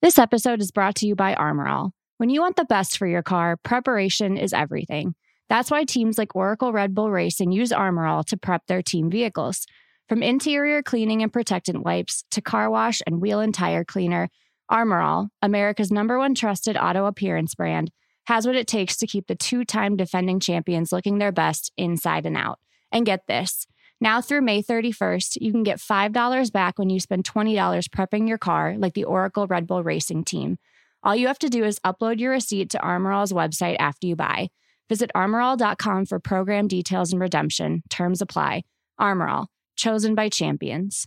[0.01, 1.91] This episode is brought to you by Armorall.
[2.19, 5.15] When you want the best for your car, preparation is everything.
[5.49, 9.67] That's why teams like Oracle Red Bull Racing use Armorall to prep their team vehicles.
[10.09, 14.29] From interior cleaning and protectant wipes to car wash and wheel and tire cleaner,
[14.71, 17.91] Armorall, America's number one trusted auto appearance brand,
[18.27, 22.27] has what it takes to keep the two time defending champions looking their best inside
[22.27, 22.59] and out.
[22.91, 23.67] And get this
[24.01, 28.39] now through May 31st, you can get $5 back when you spend $20 prepping your
[28.39, 30.59] car, like the Oracle Red Bull Racing team.
[31.03, 34.51] All you have to do is upload your receipt to Armorall's website after you buy.
[34.89, 37.83] Visit armorall.com for program details and redemption.
[37.91, 38.65] Terms apply.
[39.01, 39.47] Armorall,
[39.77, 41.07] chosen by champions.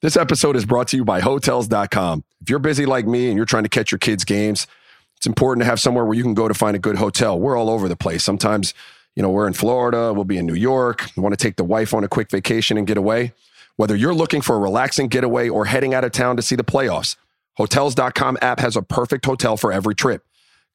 [0.00, 2.22] This episode is brought to you by Hotels.com.
[2.40, 4.68] If you're busy like me and you're trying to catch your kids' games,
[5.16, 7.38] it's important to have somewhere where you can go to find a good hotel.
[7.38, 8.22] We're all over the place.
[8.22, 8.74] Sometimes,
[9.16, 11.92] you know, we're in Florida, we'll be in New York, want to take the wife
[11.92, 13.32] on a quick vacation and get away.
[13.74, 16.62] Whether you're looking for a relaxing getaway or heading out of town to see the
[16.62, 17.16] playoffs,
[17.56, 20.24] Hotels.com app has a perfect hotel for every trip.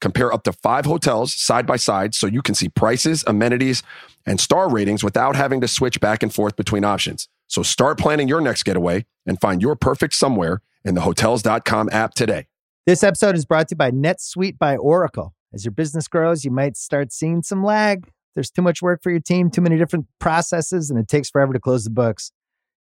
[0.04, 3.84] Compare up to five hotels side by side so you can see prices, amenities,
[4.26, 7.30] and star ratings without having to switch back and forth between options.
[7.48, 12.16] So start planning your next getaway and find your perfect somewhere in the Hotels.com app
[12.16, 12.48] today.
[12.86, 15.34] This episode is brought to you by NetSuite by Oracle.
[15.54, 18.12] As your business grows, you might start seeing some lag.
[18.36, 21.54] There's too much work for your team, too many different processes, and it takes forever
[21.54, 22.34] to close the books.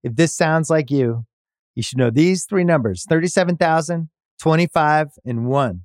[0.04, 1.28] If this sounds like you,
[1.76, 5.82] you should know these three numbers 37,000, 25, and 1.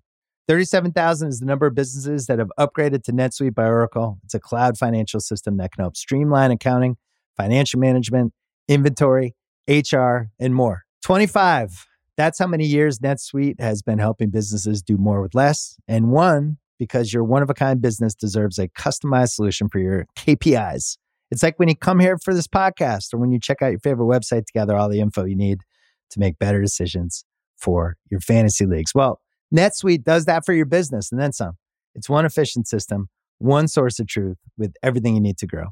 [0.48, 4.18] 37,000 is the number of businesses that have upgraded to NetSuite by Oracle.
[4.24, 6.96] It's a cloud financial system that can help streamline accounting,
[7.37, 8.32] financial management,
[8.68, 9.35] inventory,
[9.68, 10.85] HR, and more.
[11.02, 11.87] 25.
[12.16, 15.76] That's how many years NetSuite has been helping businesses do more with less.
[15.88, 20.06] And one, because your one of a kind business deserves a customized solution for your
[20.16, 20.96] KPIs.
[21.30, 23.80] It's like when you come here for this podcast or when you check out your
[23.80, 25.62] favorite website to gather all the info you need
[26.11, 27.24] to make better decisions
[27.56, 28.94] for your fantasy leagues.
[28.94, 29.20] Well,
[29.54, 31.52] NetSuite does that for your business and then some.
[31.94, 35.68] It's one efficient system, one source of truth with everything you need to grow.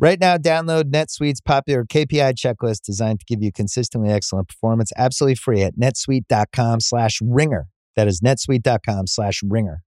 [0.00, 5.34] Right now, download NetSuite's popular KPI checklist designed to give you consistently excellent performance absolutely
[5.34, 7.66] free at netsuite.com slash ringer.
[7.96, 9.82] That is netsuite.com slash ringer.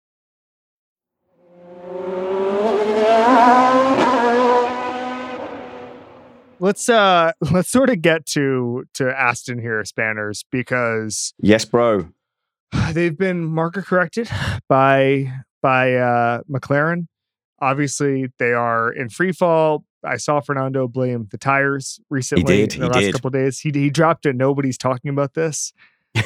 [6.60, 12.08] Let's uh let's sort of get to to Aston here, Spanners, because Yes, bro.
[12.92, 14.28] they've been marker corrected
[14.68, 17.06] by by uh McLaren.
[17.60, 19.84] Obviously, they are in free fall.
[20.04, 23.12] I saw Fernando blame the tires recently did, in the he last did.
[23.14, 23.58] couple of days.
[23.60, 25.72] He he dropped a nobody's talking about this.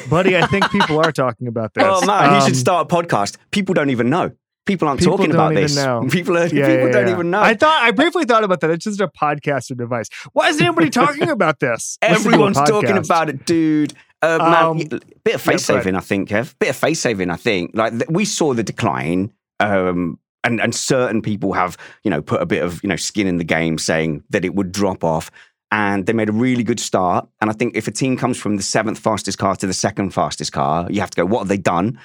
[0.09, 0.37] buddy.
[0.37, 1.83] I think people are talking about this.
[1.85, 3.37] Oh man, he Um, should start a podcast.
[3.51, 4.31] People don't even know.
[4.65, 5.75] People aren't people talking about this.
[5.75, 6.07] know.
[6.09, 7.41] People are, Yeah, people yeah, don't even know.
[7.41, 8.69] I thought I briefly thought about that.
[8.71, 10.07] It's just a podcaster device.
[10.31, 11.97] Why isn't anybody talking about this?
[12.01, 13.93] Listen to a Everyone's talking about it, dude.
[14.23, 14.87] Uh, Um, y-
[15.23, 16.55] bit of face yeah, saving, I think, Kev.
[16.59, 17.71] Bit of face saving, I think.
[17.75, 22.41] Like th- we saw the decline, um, and and certain people have, you know, put
[22.41, 25.29] a bit of you know skin in the game, saying that it would drop off.
[25.71, 27.27] And they made a really good start.
[27.41, 30.11] And I think if a team comes from the seventh fastest car to the second
[30.13, 31.97] fastest car, you have to go, what have they done?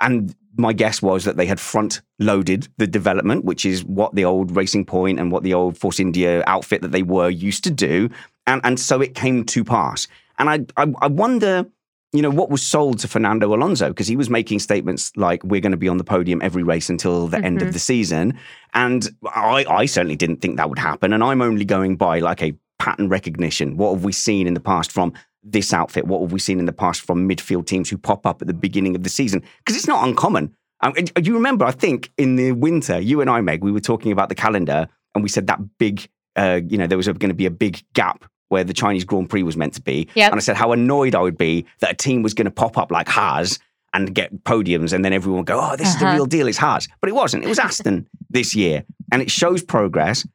[0.00, 4.24] And my guess was that they had front loaded the development, which is what the
[4.24, 7.70] old Racing Point and what the old Force India outfit that they were used to
[7.70, 8.10] do.
[8.48, 10.08] And, and so it came to pass.
[10.38, 11.66] And I, I, I wonder,
[12.12, 15.60] you know, what was sold to Fernando Alonso because he was making statements like, we're
[15.60, 17.72] going to be on the podium every race until the end of Mhm.
[17.72, 18.38] the season.
[18.72, 21.12] And I, I certainly didn't think that would happen.
[21.12, 23.76] And I'm only going by like a pattern recognition.
[23.76, 26.06] What have we seen in the past from this outfit?
[26.06, 28.54] What have we seen in the past from midfield teams who pop up at the
[28.54, 29.42] beginning of the season?
[29.58, 30.54] Because it's not uncommon.
[30.80, 30.92] Um,
[31.22, 34.28] you remember, I think in the winter, you and I, Meg, we were talking about
[34.28, 37.46] the calendar and we said that big, uh, you know, there was going to be
[37.46, 40.08] a big gap where the Chinese Grand Prix was meant to be.
[40.14, 40.32] Yep.
[40.32, 42.78] And I said how annoyed I would be that a team was going to pop
[42.78, 43.58] up like Haas
[43.92, 46.14] and get podiums and then everyone would go, oh, this is the Uh-huh.
[46.16, 46.88] real deal, it's Haas.
[47.00, 47.44] But it wasn't.
[47.44, 48.84] It was Aston this year.
[49.12, 50.26] And it shows progress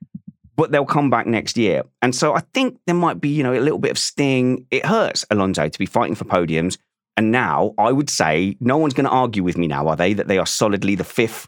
[0.55, 1.83] but they'll come back next year.
[2.01, 4.65] And so I think there might be, you know, a little bit of sting.
[4.71, 6.77] It hurts Alonso to be fighting for podiums.
[7.15, 10.11] And now I would say no one's going to argue with me now, are they?
[10.11, 11.47] That they are solidly the fifth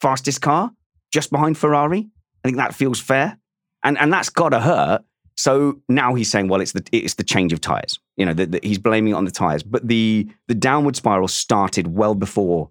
[0.00, 0.70] fastest car,
[1.12, 2.06] just behind Ferrari.
[2.44, 3.38] I think that feels fair.
[3.82, 5.02] And and that's gotta hurt.
[5.36, 7.98] So now he's saying, well, it's the it's the change of tires.
[8.16, 9.62] You know, that that he's blaming it on the tires.
[9.62, 12.70] But the the downward spiral started well before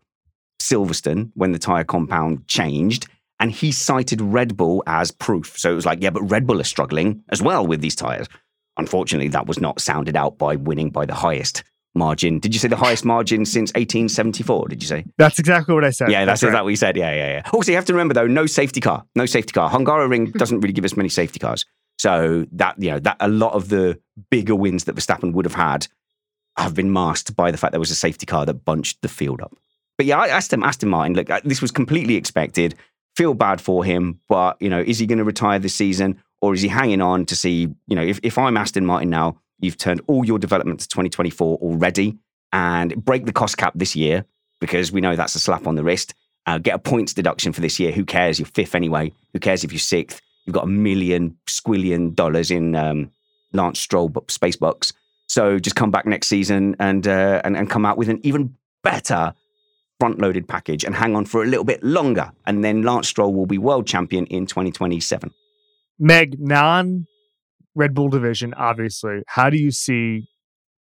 [0.62, 3.08] Silverstone when the tire compound changed.
[3.40, 5.58] And he cited Red Bull as proof.
[5.58, 8.30] So it was like, yeah, but Red Bull are struggling as well with these tires.
[8.78, 11.64] Unfortunately, that was not sounded out by winning by the highest
[11.96, 12.40] margin.
[12.40, 14.68] Did you say the highest margin since 1874?
[14.70, 15.06] Did you say?
[15.18, 16.10] That's exactly what I said.
[16.10, 16.50] Yeah, that's, right.
[16.50, 16.98] exactly what you said.
[16.98, 17.50] Yeah, yeah, yeah.
[17.52, 19.70] Also, you have to remember though, no safety car, no safety car.
[19.70, 21.66] Hungaroring doesn't really give us many safety cars,
[22.04, 23.98] so that you know that a lot of the
[24.30, 25.88] bigger wins that Verstappen would have had
[26.58, 29.42] have been masked by the fact there was a safety car that bunched the field
[29.42, 29.56] up.
[29.98, 32.76] But yeah, I asked him, Aston Martin, look, uh, this was completely expected.
[33.16, 36.54] Feel bad for him, but you know, is he going to retire this season or
[36.54, 37.70] is he hanging on to see?
[37.88, 41.58] You know, if if I'm Aston Martin now, you've turned all your development to 2024
[41.60, 42.18] already,
[42.52, 44.26] and break the cost cap this year
[44.60, 46.16] because we know that's a slap on the wrist.
[46.46, 47.94] Uh, get a points deduction for this year.
[47.94, 48.40] Who cares?
[48.40, 49.14] You're fifth anyway.
[49.32, 50.20] Who cares if you're sixth?
[50.46, 53.12] You've got a million squillion dollars in um,
[53.54, 54.94] Lance Stroll space bucks.
[55.28, 58.56] So just come back next season and uh, and and come out with an even
[58.84, 59.34] better
[60.00, 62.32] front-loaded package and hang on for a little bit longer.
[62.46, 65.32] And then Lance Stroll will be world champion in 2027.
[65.98, 67.06] Meg, non
[67.76, 69.22] Red Bull division, obviously.
[69.28, 70.28] How do you see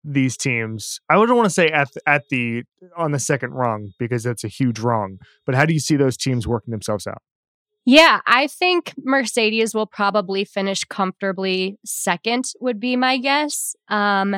[0.03, 0.99] these teams?
[1.09, 2.63] I wouldn't want to say at at the
[2.97, 5.19] on the second rung because that's a huge rung.
[5.45, 7.21] But how do you see those teams working themselves out?
[7.85, 13.75] Yeah, I think Mercedes will probably finish comfortably second, would be my guess.
[13.89, 14.35] Um,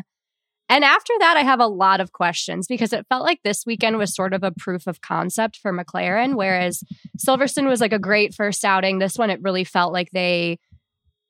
[0.69, 3.97] and after that, I have a lot of questions because it felt like this weekend
[3.97, 6.83] was sort of a proof of concept for McLaren, whereas
[7.17, 8.99] Silverstone was like a great first outing.
[8.99, 10.59] This one, it really felt like they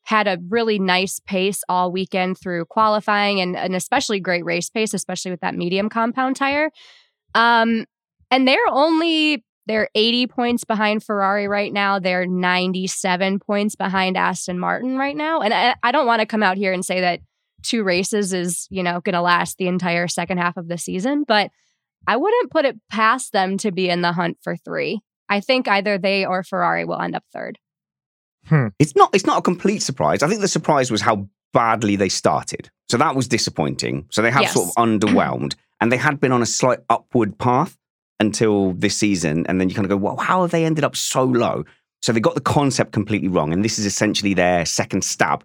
[0.05, 4.93] had a really nice pace all weekend through qualifying and an especially great race pace,
[4.95, 6.71] especially with that medium compound tire.
[7.35, 7.85] Um,
[8.31, 11.99] and they're only they're 80 points behind Ferrari right now.
[11.99, 15.41] They're 97 points behind Aston Martin right now.
[15.41, 17.19] And I, I don't want to come out here and say that
[17.63, 21.25] two races is, you know, going to last the entire second half of the season,
[21.27, 21.51] but
[22.07, 25.01] I wouldn't put it past them to be in the hunt for three.
[25.27, 27.59] I think either they or Ferrari will end up third.
[28.45, 28.67] Hmm.
[28.79, 30.23] It's not it's not a complete surprise.
[30.23, 32.69] I think the surprise was how badly they started.
[32.89, 34.05] So that was disappointing.
[34.11, 34.53] So they have Yes.
[34.53, 37.77] sort of underwhelmed and they had been on a slight upward path
[38.19, 40.95] until this season and then you kind of go, "Well, how have they ended up
[40.95, 41.63] so low?"
[42.01, 45.43] So they got the concept completely wrong and this is essentially their second stab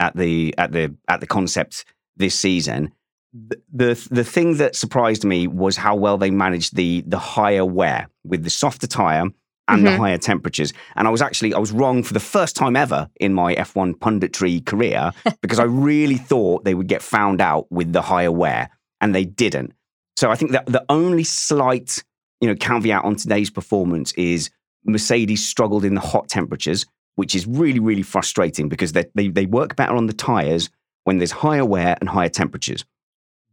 [0.00, 1.84] at the at the at the concept
[2.16, 2.92] this season.
[3.32, 7.64] The, the the thing that surprised me was how well they managed the the higher
[7.64, 9.24] wear with the softer tire
[9.70, 9.96] and the Mhm.
[9.98, 10.72] higher temperatures.
[10.96, 13.94] And I was actually I was wrong for the first time ever in my F1
[13.98, 18.70] punditry career because I really thought they would get found out with the higher wear,
[19.02, 19.72] and they didn't.
[20.18, 22.02] So I think that the only slight
[22.40, 24.50] you know caveat on today's performance is
[24.84, 29.46] Mercedes struggled in the hot temperatures, which is really really frustrating because they they, they
[29.46, 30.70] work better on the tires
[31.04, 32.84] when there's higher wear and higher temperatures.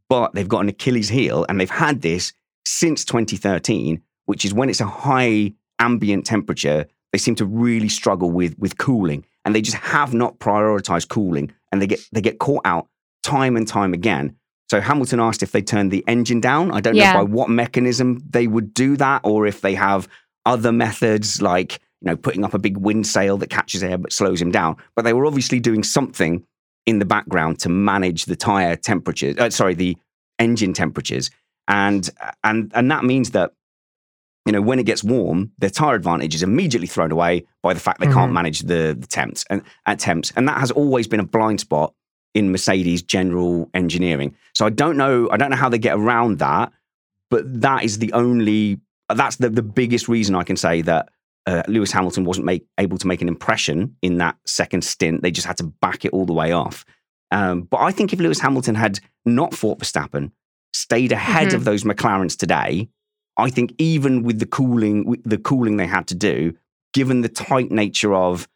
[0.09, 2.33] But they've got an Achilles heel, and they've had this
[2.65, 8.31] since 2013, which is when it's a high ambient temperature, they seem to really struggle
[8.31, 12.39] with with cooling, and they just have not prioritized cooling, and they get they get
[12.39, 12.87] caught out
[13.21, 14.35] time and time again.
[14.69, 16.71] So Hamilton asked if they turned the engine down.
[16.71, 17.13] I don't Yeah.
[17.13, 20.07] know by what mechanism they would do that, or if they have
[20.45, 24.11] other methods like you know putting up a big wind sail that catches air but
[24.13, 24.75] slows him down.
[24.95, 26.43] But they were obviously doing something
[26.85, 29.35] in the background to manage the tire temperatures.
[29.37, 29.97] Uh, sorry, the
[30.39, 31.29] engine temperatures,
[31.67, 32.09] and
[32.43, 33.53] and and that means that
[34.45, 37.79] you know when it gets warm, their tire advantage is immediately thrown away by the
[37.79, 38.33] fact they can't Mhm.
[38.33, 41.93] manage the, the temps and at temps, and that has always been a blind spot
[42.35, 44.35] in Mercedes general engineering.
[44.53, 46.71] So I don't know, I don't know how they get around that,
[47.31, 48.79] but that is the only,
[49.13, 51.09] that's the, the biggest reason I can say that
[51.47, 55.21] uh, Lewis Hamilton wasn't make, able to make an impression in that second stint.
[55.23, 56.85] They just had to back it all the way off.
[57.31, 60.31] Um, but I think if Lewis Hamilton had not fought Verstappen,
[60.73, 61.53] stayed ahead Mhm.
[61.55, 62.89] of those McLarens today,
[63.37, 66.53] I think even with the cooling, the cooling they had to do,
[66.93, 68.47] given the tight nature of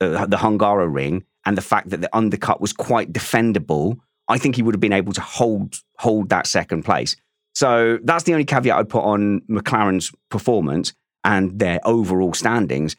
[0.00, 4.62] uh, the Hungaroring and the fact that the undercut was quite defendable, I think he
[4.62, 7.16] would have been able to hold hold that second place.
[7.56, 10.92] So that's the only caveat I'd put on McLaren's performance
[11.24, 12.94] and their overall standings.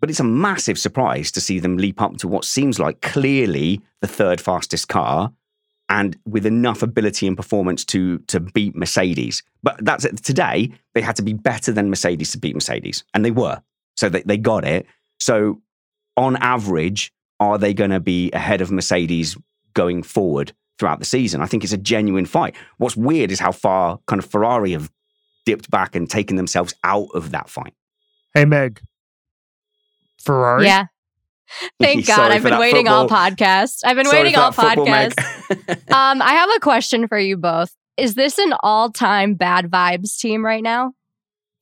[0.00, 3.80] But it's a massive surprise to see them leap up to what seems like clearly
[4.00, 5.32] the third fastest car
[5.88, 9.44] and with enough ability and performance to to beat Mercedes.
[9.62, 10.24] But that's it.
[10.24, 13.04] Today, they had to be better than Mercedes to beat Mercedes.
[13.14, 13.62] And they were.
[13.96, 14.86] So they, they got it.
[15.20, 15.62] So
[16.16, 19.36] on average, are they going to be ahead of Mercedes
[19.74, 21.40] going forward throughout the season?
[21.40, 22.54] I think it's a genuine fight.
[22.78, 24.90] What's weird is how far kind of Ferrari have
[25.44, 27.74] dipped back and taken themselves out of that fight.
[28.34, 28.80] Hey, Meg.
[30.18, 30.66] Ferrari?
[30.66, 30.86] Yeah.
[31.80, 32.30] Thank God.
[32.30, 33.80] I've been that waiting all football- podcasts.
[33.84, 35.12] I've been Sorry waiting all that football, Meg.
[35.12, 35.92] podcasts.
[35.92, 37.74] um, I have a question for you both.
[37.96, 40.92] Is this an all-time bad vibes team right now?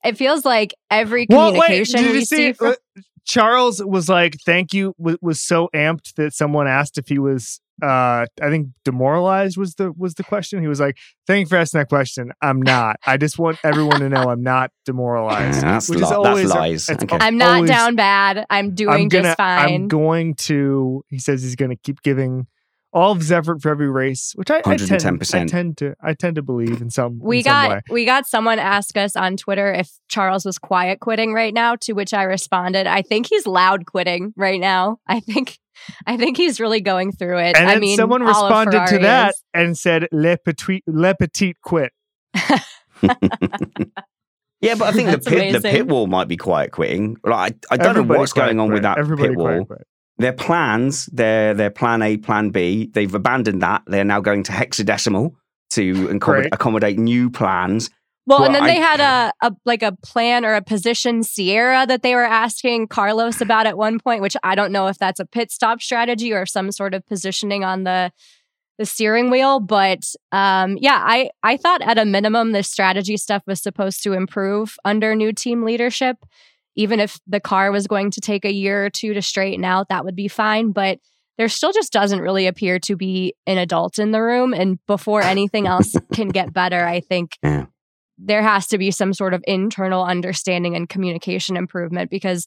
[0.05, 2.37] It feels like every Well, wait, communication did we see.
[2.37, 2.53] see?
[2.53, 2.77] from-
[3.25, 7.61] Charles was like, "Thank you." Was, was so amped that someone asked if he was.
[7.83, 10.61] Uh, I think demoralized was the was the question.
[10.61, 12.31] He was like, "Thank you for asking that question.
[12.43, 12.97] I'm not.
[13.07, 16.17] I just want everyone to know I'm not demoralized." Yeah, that's which li- is that's
[16.19, 16.89] always lies.
[16.91, 17.17] it's Okay.
[17.21, 18.45] I'm not always- down bad.
[18.51, 19.25] I'm doing I'm gonna.
[19.25, 19.75] just fine.
[19.75, 21.03] I'm going to.
[21.09, 22.47] He says he's going to keep giving
[22.93, 25.23] all of his effort for every race, which I, I tend.
[25.33, 25.95] I tend to.
[26.03, 27.19] I tend to believe in some.
[27.21, 27.81] we in some got way.
[27.91, 31.93] we got someone ask us on Twitter if Charles was quiet quitting right now, to
[31.93, 34.99] which I responded, I think he's loud quitting right now.
[35.07, 35.59] I think
[36.07, 37.57] I think he's really going through it.
[37.57, 39.43] And I then mean, someone all responded to Ferrari that is.
[39.55, 41.93] and said "le petit le petit quit."
[44.63, 47.17] Yeah, but I think the That's pit, the pit wall might be quiet quitting.
[47.25, 49.65] Like, I, I don't Everybody know what's going on with that Everybody pit quiet wall.
[49.65, 49.87] quit.
[50.21, 53.83] Their plans, their their plan A, plan B, they've abandoned that.
[53.87, 55.33] They're now going to hexadecimal
[55.71, 56.53] to accom- Great.
[56.53, 57.89] accommodate new plans.
[58.27, 61.23] Well, Well, and then I- they had a, a like a plan or a position
[61.23, 64.99] Sierra that they were asking Carlos about at one point, which I don't know if
[64.99, 68.13] that's a pit stop strategy or some sort of positioning on the
[68.79, 69.59] the steering wheel.
[69.59, 70.01] But
[70.33, 74.77] um, yeah, I I thought at a minimum this strategy stuff was supposed to improve
[74.85, 76.19] under new team leadership.
[76.81, 79.89] Even if the car was going to take a year or two to straighten out,
[79.89, 80.73] that would be fine.
[80.73, 80.99] But
[81.37, 84.53] there still just doesn't really appear to be an adult in the room.
[84.55, 87.67] And before anything else can get better, I think Yeah.
[88.19, 92.47] there has to be some sort of internal understanding and communication improvement because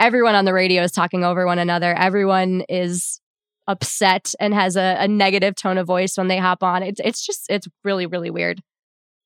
[0.00, 1.92] everyone on the radio is talking over one another.
[1.94, 3.20] Everyone is
[3.66, 6.82] upset and has a, a negative tone of voice when they hop on.
[6.82, 8.60] It's it's just it's really really weird.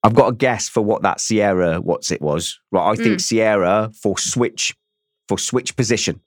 [0.04, 2.58] I've got a guess for what that Sierra, what's it was.
[2.72, 3.02] Right, I Mm.
[3.02, 4.74] think Sierra for switch,
[5.28, 6.20] for switch position.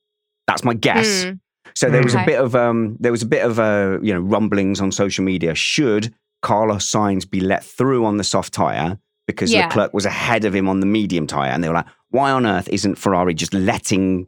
[0.47, 1.25] That's my guess.
[1.25, 1.39] Mm.
[1.75, 2.23] So there was Okay.
[2.23, 5.25] a bit of um, there was a bit of uh, you know rumblings on social
[5.25, 5.53] media.
[5.55, 9.65] Should Carlos Sainz be let through on the soft tire because Yeah.
[9.65, 12.45] Leclerc was ahead of him on the medium tire, and they were like, why on
[12.45, 14.27] earth isn't Ferrari just letting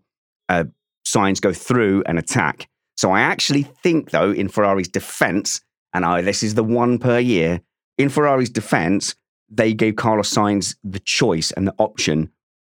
[0.49, 0.65] uh,
[1.05, 2.67] Sainz go through and attack?
[2.97, 5.61] So I actually think though, in Ferrari's defense,
[5.93, 7.61] and I this is the one per year.
[7.97, 9.15] In Ferrari's defense,
[9.49, 12.31] they gave Carlos Sainz the choice and the option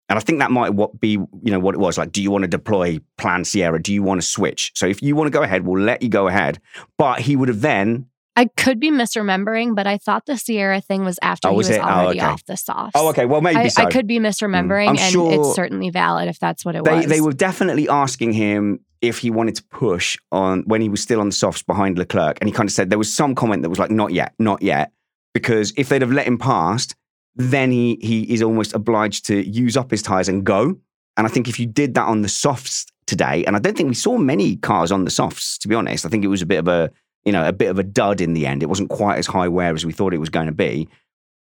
[0.08, 2.12] and I think that might what be, you know, what it was like.
[2.12, 3.80] Do you want to deploy Plan Sierra?
[3.80, 4.72] Do you want to switch?
[4.74, 6.60] So if you want to go ahead, we'll let you go ahead.
[6.98, 8.06] But he would have then.
[8.37, 11.70] I could be misremembering, but I thought the Sierra thing was after Oh, he was?
[11.70, 12.27] Oh, already okay.
[12.27, 12.92] off the softs.
[12.94, 13.27] Oh, okay.
[13.27, 13.85] Well, maybe I, so.
[13.85, 14.90] I could be misremembering, mm.
[14.90, 17.06] I'm and sure it's certainly valid if that's what it they was.
[17.06, 21.20] they were definitely asking him if he wanted to push on when he was still
[21.20, 23.68] on the softs behind Leclerc, and he kind of said there was some comment that
[23.68, 24.90] was like, "Not yet, not yet,"
[25.35, 26.94] because if they'd have let him past,
[27.37, 30.78] then he he is almost obliged to use up his tires and go.
[31.16, 33.88] And I think if you did that on the softs today, and I don't think
[33.88, 36.06] we saw many cars on the softs, to be honest.
[36.06, 36.90] I think it was a bit of a
[37.24, 38.62] you know a bit of a dud in the end.
[38.62, 40.88] It wasn't quite as high wear as we thought it was going to be.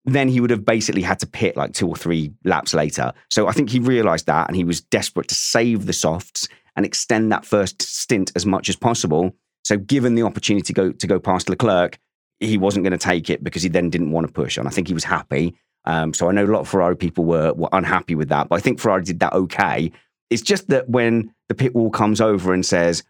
[0.07, 3.11] Then he would have basically had to pit like two or three laps later.
[3.31, 6.86] So I think he realised that, and he was desperate to save the softs and
[6.86, 9.36] extend that first stint as much as possible.
[9.63, 11.97] So given the opportunity to go to go past Leclerc,
[12.39, 14.57] he wasn't going to take it because he then didn't want to push.
[14.57, 14.67] on.
[14.67, 15.55] I think he was happy.
[15.86, 18.55] Um, so I know a lot of Ferrari people were, were unhappy with that, but
[18.55, 19.91] I think Ferrari did that okay.
[20.31, 23.03] It's just that when the pit wall comes over and says,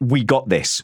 [0.00, 0.82] We got this,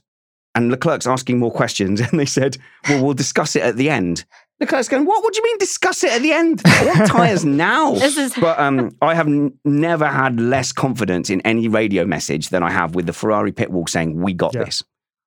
[0.54, 2.58] and Leclerc's asking more questions, and they said,
[2.88, 4.24] Well, we'll discuss it at the end.
[4.60, 5.22] Leclerc's going, What?
[5.24, 6.60] What do you mean discuss it at the end?
[6.66, 7.94] I want tyres now.
[7.94, 12.62] Is But um, I have n- never had less confidence in any radio message than
[12.62, 14.64] I have with the Ferrari pit wall saying, We got Yeah.
[14.64, 14.82] this.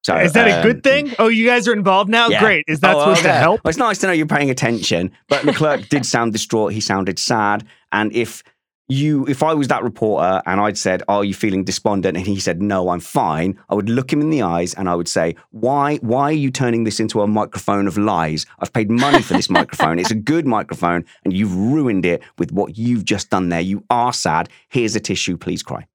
[0.07, 1.13] So, Is that a um, good thing?
[1.19, 2.29] Oh, you guys are involved now?
[2.29, 2.39] yeah.
[2.39, 2.63] Great.
[2.69, 3.61] Is that Oh, supposed to help?
[3.65, 5.11] Well, it's nice to know you're paying attention.
[5.27, 6.71] But Leclerc did sound distraught.
[6.71, 7.65] He sounded sad.
[7.91, 8.41] And if
[8.87, 12.39] you, if I was that reporter and I'd said, "Are you feeling despondent?" and he
[12.39, 15.35] said, "No, I'm fine," I would look him in the eyes and I would say,
[15.51, 15.97] "Why?
[15.97, 18.45] Why are you turning this into a microphone of lies?
[18.59, 19.99] I've paid money for this microphone.
[19.99, 23.59] It's a good microphone, and you've ruined it with what you've just done there.
[23.59, 24.47] You are sad.
[24.69, 25.35] Here's a tissue.
[25.35, 25.85] Please cry."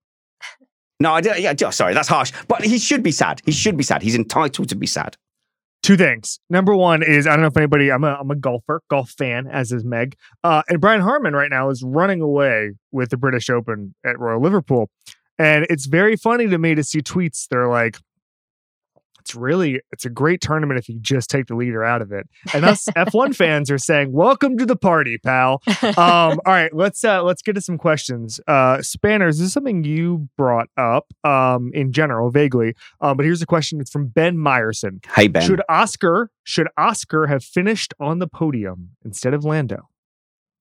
[1.02, 1.38] No, I don't.
[1.40, 2.32] Yeah, just- sorry, that's harsh.
[2.48, 3.42] But he should be sad.
[3.44, 4.02] He should be sad.
[4.02, 5.16] He's entitled to be sad.
[5.82, 6.38] Two things.
[6.48, 7.90] Number one is I don't know if anybody.
[7.90, 10.14] I'm a I'm a golfer, golf fan, as is Meg.
[10.44, 14.40] Uh, and Brian Harman right now is running away with the British Open at Royal
[14.40, 14.90] Liverpool,
[15.38, 17.48] and it's very funny to me to see tweets.
[17.50, 17.98] They're like,
[19.22, 22.28] "It's really it's a great tournament if you just take the leader out of it."
[22.52, 27.04] And us F1 fans are saying, "Welcome to the party, pal." um, all right, let's
[27.04, 28.40] uh, let's get to some questions.
[28.46, 32.74] Uh, Spanners, this is something you brought up um, in general, vaguely.
[33.00, 33.80] Um, but here's a question.
[33.80, 35.04] It's from Ben Meyerson.
[35.14, 35.42] Hey Ben.
[35.42, 39.88] Should Oscar should Oscar have finished on the podium instead of Lando?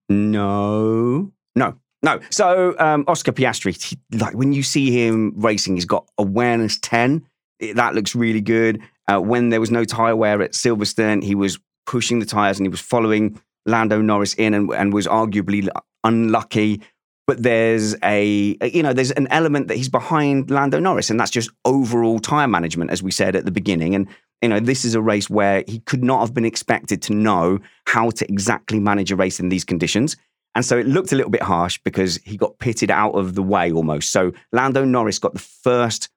[0.10, 2.20] No, no, no.
[2.30, 7.26] So um, Oscar Piastri, he, like when you see him racing, he's got awareness ten.
[7.62, 8.82] It- that looks really good.
[9.08, 12.66] Uh, when there was no tire wear at Silverstone, he was pushing the tires and
[12.66, 15.68] he was following Lando Norris in, and, and was arguably
[16.04, 16.82] unlucky.
[17.28, 21.32] But there's a you know there's an element that he's behind Lando Norris, and that's
[21.32, 23.96] just overall tire management, as we said at the beginning.
[23.96, 24.08] And
[24.42, 27.60] you know this is a race where he could not have been expected to know
[27.86, 30.18] how to exactly manage a race in these conditions.
[30.56, 33.44] And so it looked a little bit harsh because he got pitted out of the
[33.44, 34.12] way almost.
[34.12, 36.10] So Lando Norris got the first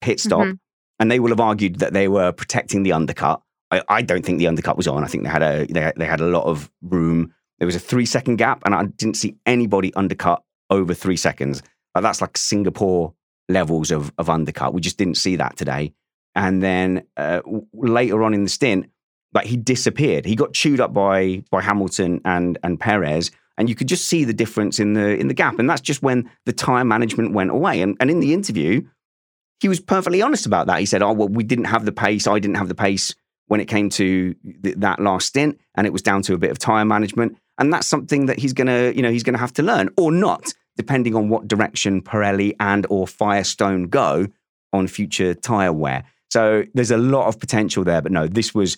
[0.00, 0.58] pit stop, Mhm.
[0.98, 3.42] And they will have argued that they were protecting the undercut.
[3.70, 5.02] I, I don't think the undercut was on.
[5.04, 7.34] I think they had a they, they had a lot of room.
[7.58, 11.62] There was a three second gap, and I didn't see anybody undercut over three seconds.
[11.94, 13.14] Like that's like Singapore
[13.48, 14.74] levels of of undercut.
[14.74, 15.92] We just didn't see that today.
[16.34, 17.42] And then uh,
[17.72, 18.90] later on in the stint,
[19.32, 20.24] like he disappeared.
[20.24, 24.24] He got chewed up by by Hamilton and and Perez, and you could just see
[24.24, 25.58] the difference in the in the gap.
[25.58, 27.80] And that's just when the tire management went away.
[27.82, 28.82] And and in the interview,
[29.60, 30.80] he was perfectly honest about that.
[30.80, 32.26] He said, "Oh well, we didn't have the pace.
[32.26, 33.14] I didn't have the pace
[33.46, 36.50] when it came to th- that last stint, and it was down to a bit
[36.50, 39.62] of tire management." And that's something that he's gonna, you know, he's gonna have to
[39.62, 44.26] learn or not, depending on what direction Pirelli and or Firestone go
[44.72, 46.04] on future tire wear.
[46.30, 48.02] So there's a lot of potential there.
[48.02, 48.76] But no, this was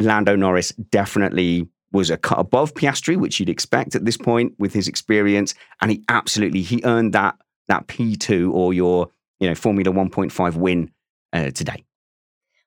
[0.00, 4.72] Lando Norris definitely was a cut above Piastri, which you'd expect at this point with
[4.72, 7.36] his experience, and he absolutely he earned that
[7.68, 9.10] that P two or your
[9.40, 10.90] you know Formula 1.5 win
[11.32, 11.84] uh, today.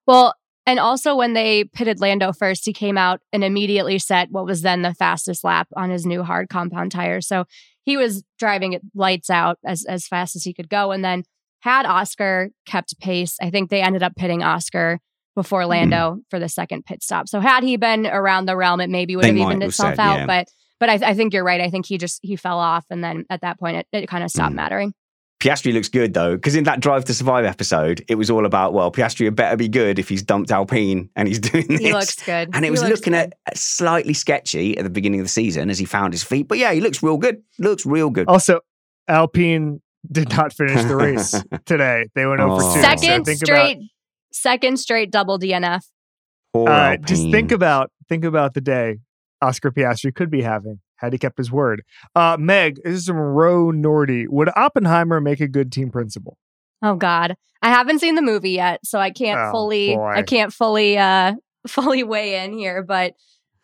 [0.08, 0.34] Well,
[0.66, 4.62] and also when they pitted Lando first, he came out and immediately set what was
[4.62, 7.28] then the fastest lap on his new hard compound tires.
[7.28, 7.46] So
[7.84, 10.92] he was driving it lights out as as fast as he could go.
[10.92, 11.24] And then
[11.62, 15.00] had Oscar kept pace, I think they ended up pitting Oscar
[15.36, 17.28] before Lando for the second pit stop.
[17.30, 20.00] So had he been around the realm, it maybe would They have evened itself said,
[20.00, 20.20] out.
[20.20, 20.26] yeah.
[20.26, 20.48] But
[20.80, 21.62] but I, I think you're right.
[21.62, 24.24] I think he just he fell off, and then at that point, it, it kind
[24.24, 24.58] of stopped Mm.
[24.58, 24.94] mattering.
[25.42, 28.74] Piastri looks good though, because in that Drive to Survive episode, it was all about
[28.74, 31.82] well, Piastri had better be good if he's dumped Alpine and he's doing this.
[31.82, 33.34] He looks good, And it He was looking good.
[33.48, 36.48] at slightly sketchy at the beginning of the season as he found his feet.
[36.48, 37.42] But yeah, he looks real good.
[37.60, 38.28] Looks real good.
[38.28, 38.60] Also,
[39.08, 39.82] Alpine
[40.12, 42.06] did not finish the race today.
[42.16, 42.74] They went over Oh.
[42.76, 42.82] two.
[42.82, 43.78] second So think straight,
[44.32, 45.82] second straight double DNF.
[46.54, 48.98] Poor uh, just think about think about the day
[49.42, 51.84] Oscar Piastri could be having had he kept his word.
[52.16, 54.26] Uh, Meg, this is from Ro Nordy.
[54.30, 56.38] Would Oppenheimer make a good team principal?
[56.84, 60.14] Oh God, I haven't seen the movie yet, so I can't Oh, fully, boy.
[60.16, 61.34] I can't fully, uh,
[61.68, 62.84] fully weigh in here.
[62.84, 63.14] But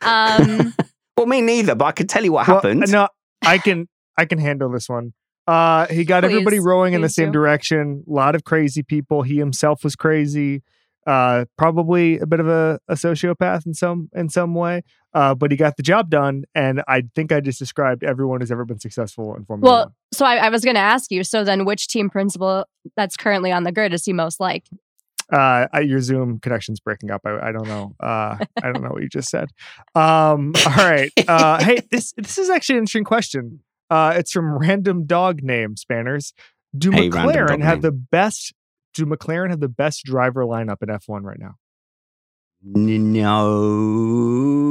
[0.02, 0.74] um,
[1.18, 2.92] well, me neither, but I could tell you what Well, happened.
[2.92, 3.08] no,
[3.46, 5.14] I can I can handle this one.
[5.48, 7.34] Uh, he got everybody rowing in the same do.
[7.34, 8.04] direction.
[8.08, 9.22] A lot of crazy people.
[9.22, 10.62] He himself was crazy.
[11.08, 14.84] Uh, probably a bit of a, a sociopath in some in some way.
[15.14, 18.52] Uh, but he got the job done, and I think I just described everyone who's
[18.52, 19.94] ever been successful in Formula well, One.
[20.14, 21.24] so I, I was going to ask you.
[21.24, 22.66] So then, which team principal
[22.98, 24.66] that's currently on the grid is he most like?
[25.32, 27.22] Uh, I- your Zoom connection's breaking up.
[27.26, 27.96] I, I don't know.
[28.02, 29.48] Uh, I don't know what you just said.
[29.96, 31.12] Um, all right.
[31.28, 33.62] Uh, hey, this this is actually an interesting question.
[33.90, 36.34] Uh, it's from random dog name spanners.
[36.78, 37.82] Do Hey, McLaren have name.
[37.82, 38.54] the best?
[38.98, 41.54] Do McLaren have the best driver lineup in F1 right now?
[42.64, 43.46] No,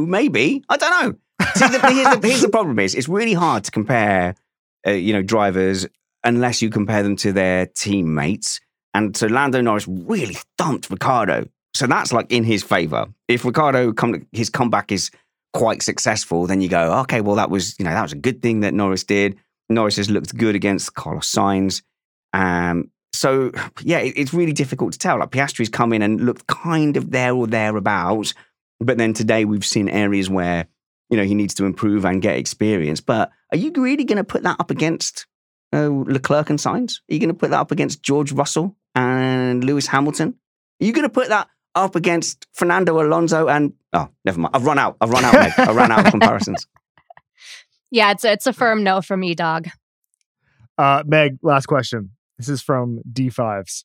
[0.08, 0.64] maybe.
[0.68, 1.14] I don't know.
[1.54, 4.34] See, the, here's, the, here's the problem: is it's really hard to compare,
[4.84, 5.86] uh, you know, drivers
[6.24, 8.60] unless you compare them to their teammates.
[8.94, 13.06] And so Lando Norris really thumped Ricciardo, so that's like in his favor.
[13.28, 15.12] If Ricciardo come, his comeback is
[15.54, 18.42] quite successful, then you go, okay, well that was you know that was a good
[18.42, 19.38] thing that Norris did.
[19.70, 21.82] Norris has looked good against Carlos Sainz.
[22.32, 23.52] Um, so
[23.82, 25.18] yeah, it, it's really difficult to tell.
[25.18, 28.34] Like Piastri's come in and looked kind of there or thereabouts,
[28.80, 30.66] but then today we've seen areas where
[31.10, 33.00] you know he needs to improve and get experience.
[33.00, 35.26] But are you really going to put that up against
[35.72, 37.00] uh, Leclerc and Sainz?
[37.10, 40.34] Are you going to put that up against George Russell and Lewis Hamilton?
[40.80, 44.56] Are you going to put that up against Fernando Alonso and oh, never mind.
[44.56, 44.96] I've run out.
[45.00, 45.34] I've run out.
[45.34, 45.52] Meg.
[45.58, 46.66] I ran out of comparisons.
[47.88, 49.68] Yeah, it's it's a firm no for me, dog.
[50.76, 52.15] Uh, Meg, last question.
[52.38, 53.84] This is from D5s.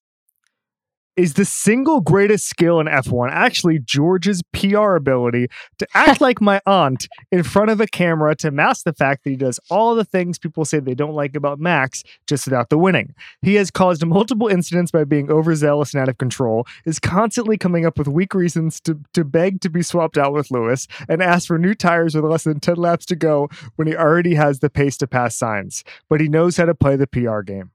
[1.18, 6.62] Is the single greatest skill in F1 actually George's PR ability to act like my
[6.66, 10.06] aunt in front of a camera to mask the fact that he does all the
[10.06, 13.14] things people say they don't like about Max just without the winning?
[13.42, 17.86] He has caused multiple incidents by being overzealous and out of control, is constantly coming
[17.86, 21.46] up with weak reasons to, to beg to be swapped out with Lewis, and ask
[21.46, 24.70] for new tires with less than 10 laps to go when he already has the
[24.70, 25.84] pace to pass Sainz.
[26.08, 27.72] But he knows how to play the PR game.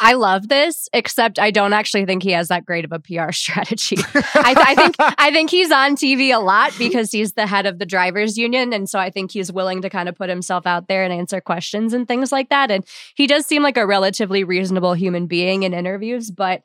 [0.00, 3.32] I love this, except I don't actually think he has that great of a PR
[3.32, 3.96] strategy.
[4.14, 7.78] I, I think I think he's on TV a lot because he's the head of
[7.78, 10.88] the drivers union, and so I think he's willing to kind of put himself out
[10.88, 12.70] there and answer questions and things like that.
[12.70, 12.84] And
[13.14, 16.62] he does seem like a relatively reasonable human being in interviews, but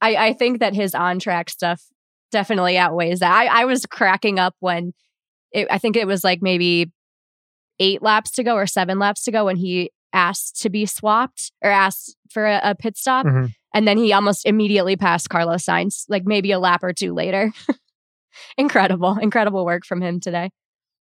[0.00, 1.82] I, I think that his on track stuff
[2.30, 3.32] definitely outweighs that.
[3.32, 4.92] I, I was cracking up when
[5.52, 6.92] it, I think it was like maybe
[7.78, 11.52] eight laps to go or seven laps to go when he asked to be swapped
[11.62, 13.26] or asked for a, a pit stop.
[13.26, 13.52] Mhm.
[13.74, 17.52] And then he almost immediately passed Carlos Sainz, like maybe a lap or two later.
[18.58, 20.50] incredible, incredible work from him today.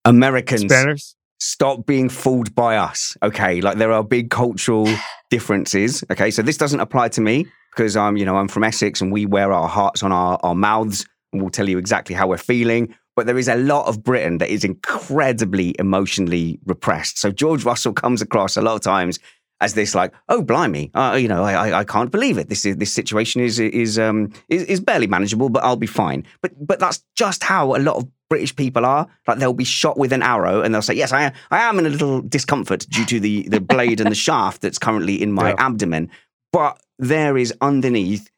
[0.05, 1.15] Americans Spanners.
[1.41, 3.17] stop being fooled by us.
[3.23, 4.89] Okay, like there are big cultural
[5.31, 6.05] differences.
[6.11, 9.13] Okay, so this doesn't apply to me because I'm, you know, I'm from Essex and
[9.13, 12.39] we wear our hearts on our, our mouths and we'll tell you exactly how we're
[12.39, 12.95] feeling.
[13.17, 17.19] But there is a lot of Britain that is incredibly emotionally repressed.
[17.19, 19.19] So George Russell comes across a lot of times
[19.63, 22.49] as this like, oh blimey, uh, you know, I, I I can't believe it.
[22.49, 26.25] This is this situation is is um is, is barely manageable, but I'll be fine.
[26.41, 29.07] But but that's just how a lot of British people are.
[29.27, 31.79] Like they'll be shot with an arrow and they'll say, yes, I am, I am
[31.79, 35.33] in a little discomfort due to the the blade and the shaft that's currently in
[35.33, 35.57] my Yeah.
[35.59, 36.09] abdomen.
[36.53, 38.31] But there is underneath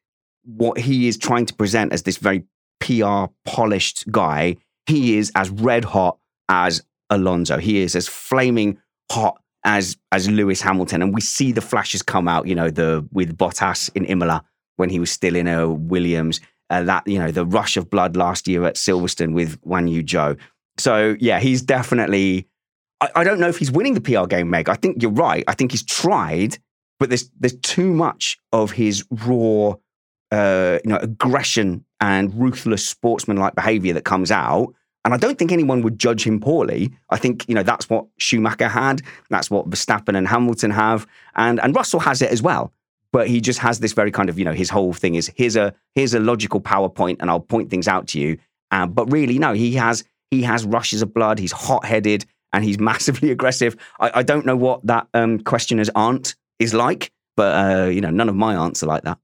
[0.44, 2.42] what he is trying to present as this very
[2.82, 4.56] PR polished guy.
[4.86, 6.18] He is as red hot
[6.48, 7.58] as Alonso.
[7.58, 8.78] He is as flaming
[9.10, 12.46] hot as as Lewis Hamilton, and we see the flashes come out.
[12.46, 14.44] You know, the with Bottas in Imola
[14.76, 16.40] when he was still in a Williams.
[16.70, 20.38] Uh, that you know, the rush of blood last year at Silverstone with Guanyu Zhou.
[20.78, 22.48] So yeah, he's definitely.
[23.00, 24.68] I, I don't know if he's winning the PR game, Meg.
[24.68, 25.44] I think you're right.
[25.46, 26.58] I think he's tried,
[26.98, 29.74] but there's there's too much of his raw,
[30.32, 34.74] uh, you know, aggression and ruthless sportsman-like behavior that comes out.
[35.04, 36.90] And I don't think anyone would judge him poorly.
[37.10, 39.02] I think you know that's what Schumacher had.
[39.30, 42.72] That's what Verstappen and Hamilton have, and and Russell has it as well.
[43.12, 45.56] But he just has this very kind of you know his whole thing is here's
[45.56, 48.38] a here's a logical PowerPoint, and I'll point things out to you.
[48.70, 51.38] Um, but really, no, he has he has rushes of blood.
[51.38, 53.76] He's hot headed and he's massively aggressive.
[54.00, 58.10] I, I don't know what that um, questioner's aunt is like, but uh, you know
[58.10, 59.18] none of my aunts are like that.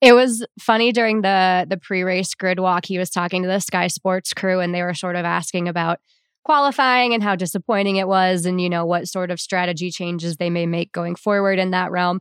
[0.00, 2.86] It was funny during the the pre-race grid walk.
[2.86, 5.98] He was talking to the Sky Sports crew, and they were sort of asking about
[6.44, 10.50] qualifying and how disappointing it was, and you know what sort of strategy changes they
[10.50, 12.20] may make going forward in that realm.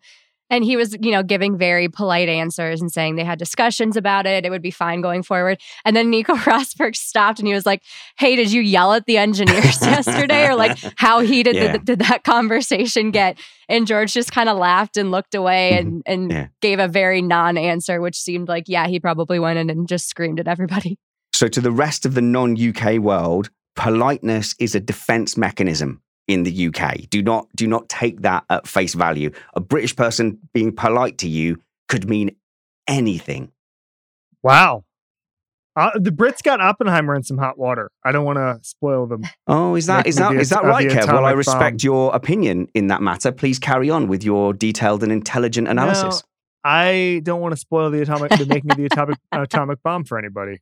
[0.49, 4.25] And he was, you know, giving very polite answers and saying they had discussions about
[4.25, 4.45] it.
[4.45, 5.59] It would be fine going forward.
[5.85, 7.83] And then Nico Rosberg stopped and he was like,
[8.17, 11.73] "Hey, did you yell at the engineers yesterday, or like how heated Yeah.
[11.73, 13.37] did, did that conversation get?"
[13.67, 15.87] And George just kind of laughed and looked away mm-hmm.
[15.87, 16.47] and and Yeah.
[16.61, 20.39] gave a very non-answer, which seemed like, yeah, he probably went in and just screamed
[20.39, 20.97] at everybody.
[21.33, 26.67] So to the rest of the non-UK world, politeness is a defense mechanism in the
[26.67, 27.09] UK.
[27.09, 29.31] Do not do not take that at face value.
[29.55, 32.35] A British person being polite to you could mean
[32.87, 33.51] anything.
[34.43, 34.85] Wow.
[35.75, 37.89] Uh, the Brits got Oppenheimer in some hot water.
[38.03, 39.23] I don't want to spoil them.
[39.47, 41.07] Oh, is that is that is that the is that at- right, Kev?
[41.13, 41.85] Well, I respect bomb.
[41.85, 43.31] your opinion in that matter.
[43.31, 46.23] Please carry on with your detailed and intelligent analysis.
[46.63, 50.17] I don't want to spoil the atomic, the making of the atomic atomic bomb for
[50.19, 50.59] anybody.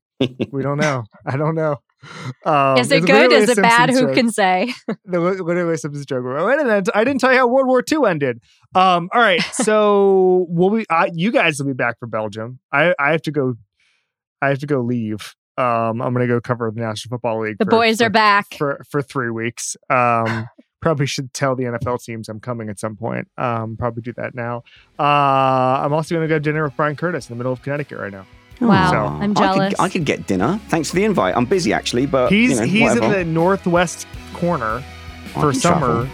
[0.52, 1.04] We don't know.
[1.26, 1.78] I don't know.
[2.46, 3.32] Um, is it good?
[3.32, 3.90] Is it bad?
[3.90, 4.16] Simpsons Who joke.
[4.16, 4.74] can say?
[5.06, 6.24] The literally a Simpsons joke.
[6.26, 6.90] Wait a minute.
[6.94, 8.40] I didn't tell you how World War II ended.
[8.76, 9.42] Um, all right.
[9.54, 10.86] So we'll be.
[10.90, 12.60] I, you guys will be back for Belgium.
[12.72, 13.56] I, I have to go.
[14.42, 15.36] I have to go leave.
[15.58, 17.58] Um, I'm gonna go cover the National Football League.
[17.58, 18.54] The for- boys for- are back.
[18.56, 19.76] for for three weeks.
[19.90, 20.48] Um,
[20.82, 23.28] probably should tell the NFL teams I'm coming at some point.
[23.38, 24.62] Um, probably do that now.
[25.00, 25.04] Uh,
[25.84, 28.12] I'm also gonna go to dinner with Bryan Curtis in the middle of Connecticut right
[28.12, 28.28] now.
[28.60, 29.70] Wow, So- I'm I jealous.
[29.76, 30.60] could, I could get dinner.
[30.70, 31.36] Thanks for the invite.
[31.38, 33.06] I'm busy actually, but He's you know, he's whatever.
[33.06, 34.84] in the northwest corner
[35.34, 35.80] for summer.
[35.80, 36.08] travel.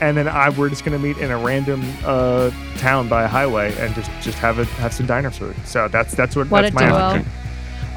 [0.00, 3.72] And then I we're just gonna meet in a random uh, town by a highway
[3.78, 5.54] and just just have a have some diner food.
[5.64, 7.24] So that's that's what, What that's my duo.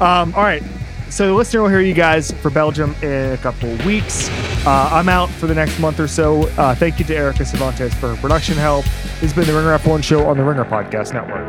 [0.00, 0.62] Um, all right.
[1.10, 4.28] So the listener will hear you guys for Belgium in a couple of weeks.
[4.64, 6.42] Uh, I'm out for the next month or so.
[6.56, 8.84] Uh, thank you to Erika Cervantes for her production help.
[8.84, 11.48] This has been the Ringer F1 show on the Ringer Podcast Network.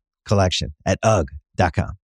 [0.31, 1.91] collection at UGG.com.